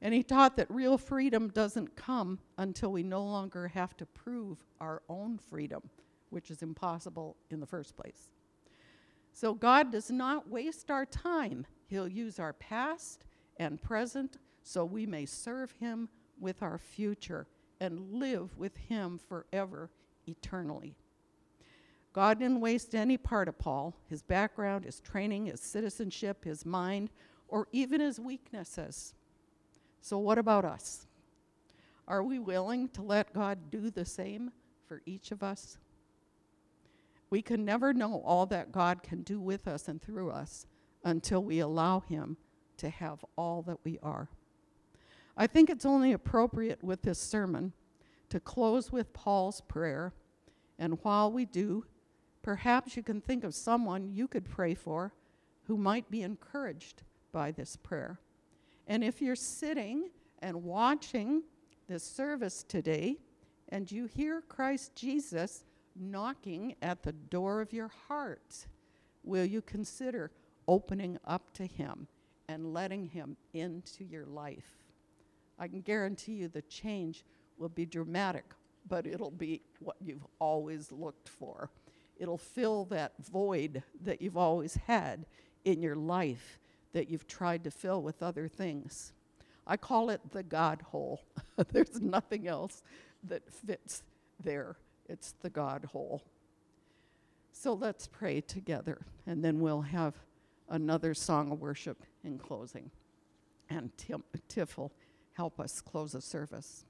And 0.02 0.14
he 0.14 0.24
taught 0.24 0.56
that 0.56 0.72
real 0.72 0.98
freedom 0.98 1.50
doesn't 1.50 1.96
come 1.96 2.40
until 2.58 2.92
we 2.92 3.04
no 3.04 3.24
longer 3.24 3.68
have 3.68 3.98
to 3.98 4.06
prove 4.06 4.64
our 4.80 5.02
own 5.10 5.38
freedom, 5.38 5.82
which 6.30 6.50
is 6.50 6.64
impossible 6.64 7.36
in 7.50 7.60
the 7.60 7.68
first 7.68 7.98
place. 7.98 8.30
So 9.34 9.54
God 9.54 9.92
does 9.92 10.10
not 10.10 10.50
waste 10.50 10.90
our 10.90 11.06
time. 11.06 11.68
He'll 11.88 12.08
use 12.08 12.40
our 12.40 12.54
past 12.54 13.26
and 13.58 13.82
present 13.82 14.38
so 14.64 14.86
we 14.86 15.06
may 15.06 15.26
serve 15.26 15.74
Him 15.80 16.10
with 16.40 16.64
our 16.64 16.78
future 16.78 17.48
and 17.82 18.14
live 18.14 18.56
with 18.58 18.78
Him 18.78 19.20
forever, 19.28 19.90
eternally. 20.26 20.96
God 22.14 22.40
didn't 22.40 22.62
waste 22.62 22.94
any 22.94 23.18
part 23.18 23.48
of 23.48 23.58
Paul 23.58 23.96
his 24.10 24.22
background, 24.22 24.86
his 24.86 25.00
training, 25.00 25.48
his 25.48 25.62
citizenship, 25.62 26.44
his 26.44 26.66
mind, 26.66 27.10
or 27.48 27.68
even 27.72 28.02
his 28.02 28.20
weaknesses. 28.20 29.14
So, 30.02 30.18
what 30.18 30.38
about 30.38 30.66
us? 30.66 31.08
Are 32.08 32.24
we 32.24 32.40
willing 32.40 32.90
to 32.90 33.02
let 33.02 33.34
God 33.34 33.72
do 33.72 33.90
the 33.90 34.06
same 34.06 34.52
for 34.88 35.02
each 35.06 35.32
of 35.32 35.42
us? 35.42 35.78
We 37.30 37.42
can 37.42 37.64
never 37.64 37.94
know 37.94 38.22
all 38.26 38.46
that 38.48 38.74
God 38.74 39.04
can 39.04 39.22
do 39.22 39.40
with 39.40 39.68
us 39.68 39.88
and 39.88 40.02
through 40.02 40.32
us 40.32 40.68
until 41.04 41.44
we 41.44 41.60
allow 41.60 42.02
Him 42.02 42.36
to 42.78 42.90
have 42.90 43.24
all 43.38 43.62
that 43.64 43.78
we 43.86 43.98
are. 44.04 44.28
I 45.42 45.48
think 45.48 45.72
it's 45.72 45.88
only 45.88 46.12
appropriate 46.12 46.84
with 46.84 47.02
this 47.02 47.18
sermon 47.18 47.74
to 48.30 48.40
close 48.40 48.92
with 48.92 49.12
Paul's 49.12 49.60
prayer. 49.62 50.14
And 50.78 51.00
while 51.02 51.32
we 51.32 51.46
do, 51.46 51.84
perhaps 52.44 52.96
you 52.96 53.02
can 53.02 53.22
think 53.22 53.44
of 53.44 53.56
someone 53.56 54.14
you 54.14 54.28
could 54.28 54.46
pray 54.46 54.76
for 54.76 55.16
who 55.64 55.78
might 55.78 56.12
be 56.12 56.22
encouraged 56.22 57.02
by 57.32 57.50
this 57.50 57.76
prayer. 57.76 58.20
And 58.86 59.04
if 59.04 59.20
you're 59.20 59.36
sitting 59.36 60.12
and 60.44 60.64
watching 60.64 61.42
this 61.88 62.04
service 62.04 62.62
today 62.62 63.18
and 63.70 63.92
you 63.92 64.06
hear 64.06 64.42
Christ 64.42 64.96
Jesus 64.96 65.64
knocking 66.00 66.76
at 66.84 67.02
the 67.02 67.14
door 67.14 67.62
of 67.62 67.74
your 67.74 67.90
heart, 68.08 68.68
will 69.24 69.46
you 69.46 69.64
consider 69.64 70.30
opening 70.68 71.18
up 71.26 71.52
to 71.56 71.66
Him 71.66 72.08
and 72.48 72.76
letting 72.76 73.08
Him 73.08 73.38
into 73.56 74.04
your 74.04 74.28
life? 74.28 74.82
I 75.62 75.68
can 75.68 75.82
guarantee 75.82 76.34
you 76.34 76.48
the 76.48 76.64
change 76.64 77.24
will 77.60 77.70
be 77.70 77.86
dramatic, 77.86 78.46
but 78.90 79.06
it'll 79.06 79.30
be 79.30 79.62
what 79.80 79.96
you've 80.04 80.26
always 80.40 80.92
looked 80.92 81.30
for. 81.30 81.70
It'll 82.18 82.40
fill 82.40 82.86
that 82.86 83.14
void 83.32 83.84
that 84.04 84.24
you've 84.24 84.38
always 84.38 84.74
had 84.88 85.28
in 85.64 85.84
your 85.84 85.96
life 85.96 86.58
that 86.94 87.12
you've 87.12 87.28
tried 87.28 87.64
to 87.66 87.72
fill 87.72 88.02
with 88.02 88.24
other 88.24 88.48
things. 88.48 89.14
I 89.68 89.78
call 89.78 90.10
it 90.10 90.20
the 90.32 90.42
God 90.42 90.82
hole. 90.82 91.22
There's 91.72 92.02
nothing 92.02 92.48
else 92.48 92.82
that 93.24 93.48
fits 93.48 94.02
there. 94.44 94.78
It's 95.08 95.36
the 95.44 95.52
God 95.52 95.86
hole. 95.86 96.24
So 97.52 97.74
let's 97.74 98.08
pray 98.08 98.42
together, 98.42 99.06
and 99.28 99.46
then 99.46 99.60
we'll 99.60 99.82
have 99.82 100.16
another 100.70 101.14
song 101.14 101.52
of 101.52 101.62
worship 101.62 102.02
in 102.24 102.40
closing. 102.40 102.90
And 103.70 103.96
Tim, 103.98 104.24
Tiff 104.48 104.78
will 104.78 104.92
help 105.42 105.60
us 105.60 105.82
close 105.82 106.12
the 106.12 106.22
service. 106.22 106.86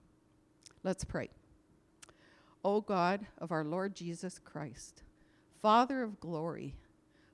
Let's 0.83 1.05
pray. 1.05 1.29
O 2.65 2.81
God 2.81 3.25
of 3.37 3.49
our 3.49 3.63
Lord 3.63 3.95
Jesus 3.95 4.39
Christ, 4.39 5.03
Father 5.61 6.03
of 6.03 6.19
glory, 6.19 6.75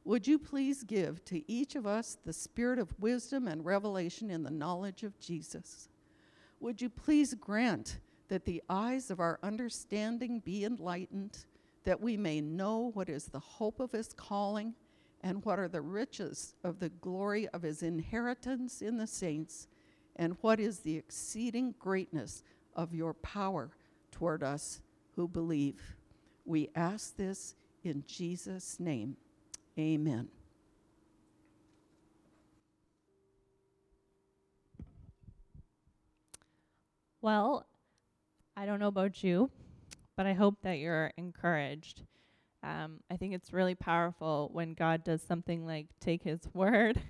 would 0.05 0.27
you 0.27 0.37
please 0.37 0.83
give 0.83 1.25
to 1.25 1.41
each 1.51 1.73
of 1.73 1.87
us 1.87 2.19
the 2.23 2.33
spirit 2.33 2.77
of 2.77 2.93
wisdom 2.99 3.47
and 3.47 3.65
revelation 3.65 4.29
in 4.29 4.43
the 4.43 4.51
knowledge 4.51 5.01
of 5.01 5.19
Jesus? 5.19 5.89
Would 6.59 6.83
you 6.83 6.89
please 6.91 7.33
grant 7.33 7.97
that 8.27 8.45
the 8.45 8.61
eyes 8.69 9.09
of 9.09 9.19
our 9.19 9.39
understanding 9.41 10.39
be 10.45 10.65
enlightened, 10.65 11.45
that 11.83 11.99
we 11.99 12.15
may 12.15 12.41
know 12.41 12.91
what 12.93 13.09
is 13.09 13.25
the 13.25 13.39
hope 13.39 13.79
of 13.79 13.91
his 13.91 14.13
calling 14.13 14.75
and 15.23 15.43
what 15.43 15.57
are 15.57 15.67
the 15.67 15.81
riches 15.81 16.53
of 16.63 16.77
the 16.77 16.89
glory 16.89 17.47
of 17.47 17.63
his 17.63 17.81
inheritance 17.81 18.83
in 18.83 18.97
the 18.97 19.07
saints, 19.07 19.67
and 20.17 20.35
what 20.41 20.59
is 20.59 20.79
the 20.79 20.95
exceeding 20.97 21.75
greatness 21.79 22.43
of 22.75 22.93
your 22.93 23.13
power 23.13 23.71
toward 24.11 24.43
us 24.43 24.81
who 25.15 25.27
believe. 25.27 25.95
We 26.45 26.69
ask 26.75 27.17
this 27.17 27.55
in 27.83 28.03
Jesus' 28.07 28.79
name. 28.79 29.17
Amen. 29.77 30.29
Well, 37.21 37.65
I 38.55 38.65
don't 38.65 38.79
know 38.79 38.87
about 38.87 39.23
you, 39.23 39.49
but 40.15 40.25
I 40.25 40.33
hope 40.33 40.61
that 40.61 40.77
you're 40.77 41.11
encouraged. 41.17 42.03
Um, 42.63 43.01
I 43.11 43.17
think 43.17 43.33
it's 43.33 43.51
really 43.51 43.75
powerful 43.75 44.49
when 44.53 44.73
God 44.73 45.03
does 45.03 45.21
something 45.21 45.65
like 45.65 45.87
take 45.99 46.23
His 46.23 46.41
word 46.53 47.01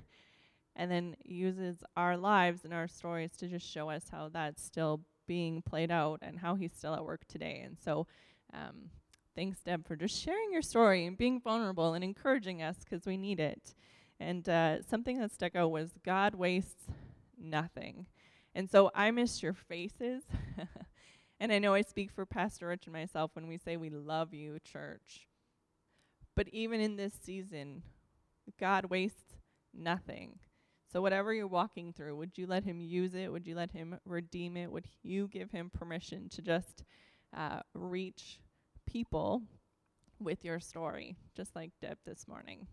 and 0.77 0.89
then 0.89 1.17
uses 1.25 1.83
our 1.97 2.15
lives 2.15 2.63
and 2.63 2.73
our 2.73 2.87
stories 2.87 3.35
to 3.37 3.47
just 3.47 3.69
show 3.69 3.89
us 3.89 4.05
how 4.09 4.29
that's 4.29 4.63
still 4.63 5.01
being 5.27 5.61
played 5.61 5.91
out 5.91 6.19
and 6.21 6.39
how 6.39 6.55
He's 6.55 6.71
still 6.73 6.93
at 6.93 7.03
work 7.03 7.27
today. 7.27 7.61
And 7.65 7.77
so, 7.83 8.07
um, 8.53 8.91
Thanks, 9.37 9.59
Deb, 9.59 9.87
for 9.87 9.95
just 9.95 10.19
sharing 10.23 10.51
your 10.51 10.63
story 10.63 11.05
and 11.05 11.15
being 11.15 11.39
vulnerable 11.39 11.93
and 11.93 12.03
encouraging 12.03 12.63
us 12.63 12.77
because 12.83 13.05
we 13.05 13.17
need 13.17 13.39
it. 13.39 13.75
And 14.19 14.49
uh, 14.49 14.81
something 14.81 15.19
that 15.19 15.31
stuck 15.31 15.55
out 15.55 15.69
was 15.69 15.91
God 16.03 16.33
wastes 16.33 16.85
nothing. 17.39 18.07
And 18.55 18.67
so 18.67 18.89
I 18.95 19.11
missed 19.11 19.43
your 19.43 19.53
faces. 19.53 20.23
and 21.39 21.51
I 21.51 21.59
know 21.59 21.75
I 21.75 21.83
speak 21.83 22.09
for 22.09 22.25
Pastor 22.25 22.69
Rich 22.69 22.87
and 22.87 22.93
myself 22.93 23.29
when 23.35 23.45
we 23.47 23.59
say 23.59 23.77
we 23.77 23.91
love 23.91 24.33
you, 24.33 24.57
church. 24.63 25.27
But 26.35 26.47
even 26.47 26.81
in 26.81 26.95
this 26.95 27.13
season, 27.21 27.83
God 28.59 28.85
wastes 28.85 29.35
nothing. 29.71 30.39
So, 30.91 31.01
whatever 31.01 31.33
you're 31.33 31.47
walking 31.47 31.91
through, 31.91 32.15
would 32.15 32.37
you 32.37 32.47
let 32.47 32.63
Him 32.63 32.79
use 32.79 33.13
it? 33.13 33.31
Would 33.31 33.45
you 33.45 33.55
let 33.55 33.71
Him 33.71 33.99
redeem 34.05 34.55
it? 34.55 34.71
Would 34.71 34.85
you 35.03 35.27
give 35.27 35.51
Him 35.51 35.69
permission 35.69 36.29
to 36.29 36.41
just 36.41 36.83
uh, 37.35 37.59
reach 37.73 38.39
people 38.85 39.43
with 40.19 40.43
your 40.43 40.59
story, 40.59 41.17
just 41.35 41.55
like 41.55 41.71
Deb 41.81 41.97
this 42.05 42.27
morning. 42.27 42.67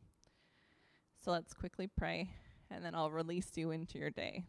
So 1.23 1.31
let's 1.31 1.53
quickly 1.53 1.87
pray, 1.87 2.31
and 2.71 2.85
then 2.85 2.95
I'll 2.95 3.11
release 3.11 3.51
you 3.57 3.71
into 3.71 3.99
your 3.99 4.11
day. 4.11 4.45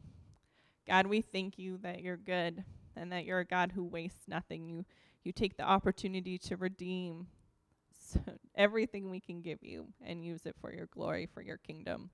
God, 0.88 1.08
we 1.08 1.22
thank 1.22 1.58
you 1.58 1.78
that 1.82 2.02
you're 2.02 2.18
good 2.18 2.64
and 2.96 3.12
that 3.12 3.26
you're 3.26 3.40
a 3.40 3.46
God 3.46 3.72
who 3.74 3.84
wastes 3.84 4.28
nothing. 4.28 4.66
You, 4.66 4.86
you 5.24 5.32
take 5.32 5.58
the 5.58 5.64
opportunity 5.64 6.38
to 6.40 6.56
redeem 6.56 7.28
so 8.00 8.20
everything 8.56 9.10
we 9.10 9.20
can 9.20 9.42
give 9.42 9.64
you 9.64 9.88
and 10.06 10.24
use 10.24 10.46
it 10.46 10.56
for 10.62 10.74
your 10.74 10.88
glory, 10.88 11.28
for 11.34 11.42
your 11.42 11.58
kingdom. 11.58 12.12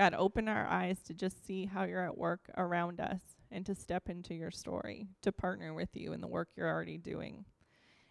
God, 0.00 0.14
open 0.14 0.48
our 0.48 0.66
eyes 0.66 0.98
to 1.02 1.12
just 1.12 1.46
see 1.46 1.66
how 1.66 1.84
you're 1.84 2.06
at 2.06 2.16
work 2.16 2.50
around 2.56 3.00
us 3.00 3.20
and 3.52 3.66
to 3.66 3.74
step 3.74 4.08
into 4.08 4.32
your 4.32 4.50
story, 4.50 5.08
to 5.20 5.30
partner 5.30 5.74
with 5.74 5.90
you 5.92 6.14
in 6.14 6.22
the 6.22 6.26
work 6.26 6.48
you're 6.56 6.70
already 6.70 6.96
doing. 6.96 7.44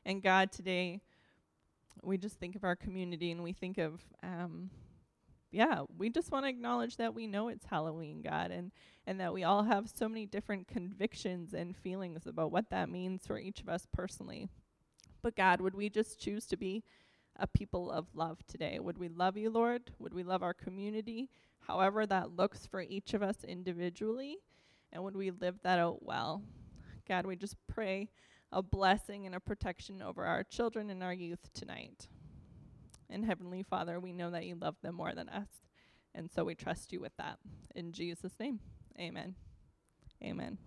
And 0.06 0.22
God, 0.22 0.52
today, 0.52 1.02
we 2.04 2.20
just 2.20 2.36
think 2.40 2.56
of 2.56 2.64
our 2.64 2.76
community 2.76 3.32
and 3.32 3.42
we 3.42 3.54
think 3.54 3.80
of, 3.80 4.04
um, 4.22 4.70
yeah, 5.50 5.82
we 5.98 6.12
just 6.12 6.32
want 6.32 6.46
to 6.46 6.50
acknowledge 6.50 6.98
that 6.98 7.16
we 7.16 7.26
know 7.26 7.48
it's 7.48 7.66
Halloween, 7.66 8.22
God, 8.22 8.52
and, 8.52 8.72
and 9.08 9.20
that 9.20 9.34
we 9.34 9.44
all 9.44 9.64
have 9.64 9.90
so 9.92 10.08
many 10.08 10.28
different 10.28 10.68
convictions 10.68 11.56
and 11.56 11.76
feelings 11.76 12.28
about 12.28 12.52
what 12.52 12.70
that 12.70 12.92
means 12.92 13.26
for 13.26 13.40
each 13.40 13.62
of 13.62 13.68
us 13.68 13.88
personally. 13.92 14.48
But 15.24 15.36
God, 15.36 15.60
would 15.60 15.74
we 15.74 15.90
just 15.90 16.20
choose 16.20 16.46
to 16.46 16.56
be 16.56 16.84
a 17.36 17.48
people 17.48 17.90
of 17.90 18.06
love 18.14 18.46
today? 18.46 18.78
Would 18.80 19.00
we 19.00 19.08
love 19.08 19.38
you, 19.38 19.50
Lord? 19.50 19.90
Would 19.98 20.14
we 20.14 20.22
love 20.22 20.44
our 20.44 20.54
community, 20.54 21.30
however 21.70 22.06
that 22.06 22.36
looks 22.36 22.66
for 22.66 22.82
each 22.82 23.14
of 23.14 23.22
us 23.22 23.44
individually? 23.44 24.38
And 24.92 25.04
would 25.04 25.16
we 25.16 25.30
live 25.30 25.60
that 25.64 25.78
out 25.78 26.04
well? 26.04 26.42
God, 27.08 27.28
we 27.28 27.36
just 27.36 27.56
pray 27.68 28.10
a 28.52 28.64
blessing 28.64 29.28
and 29.28 29.36
a 29.36 29.40
protection 29.40 30.02
over 30.02 30.26
our 30.26 30.44
children 30.44 30.90
and 30.90 31.04
our 31.04 31.14
youth 31.14 31.54
tonight. 31.54 32.08
And 33.10 33.24
Heavenly 33.24 33.64
Father, 33.64 34.00
we 34.00 34.14
know 34.14 34.32
that 34.32 34.46
you 34.46 34.56
love 34.56 34.78
them 34.82 34.96
more 34.96 35.14
than 35.14 35.30
us. 35.30 35.50
And 36.16 36.30
so 36.32 36.44
we 36.44 36.56
trust 36.56 36.92
you 36.92 37.00
with 37.00 37.16
that. 37.18 37.38
In 37.76 37.92
Jesus' 37.92 38.34
name, 38.40 38.60
amen. 39.00 39.36
Amen. 40.24 40.58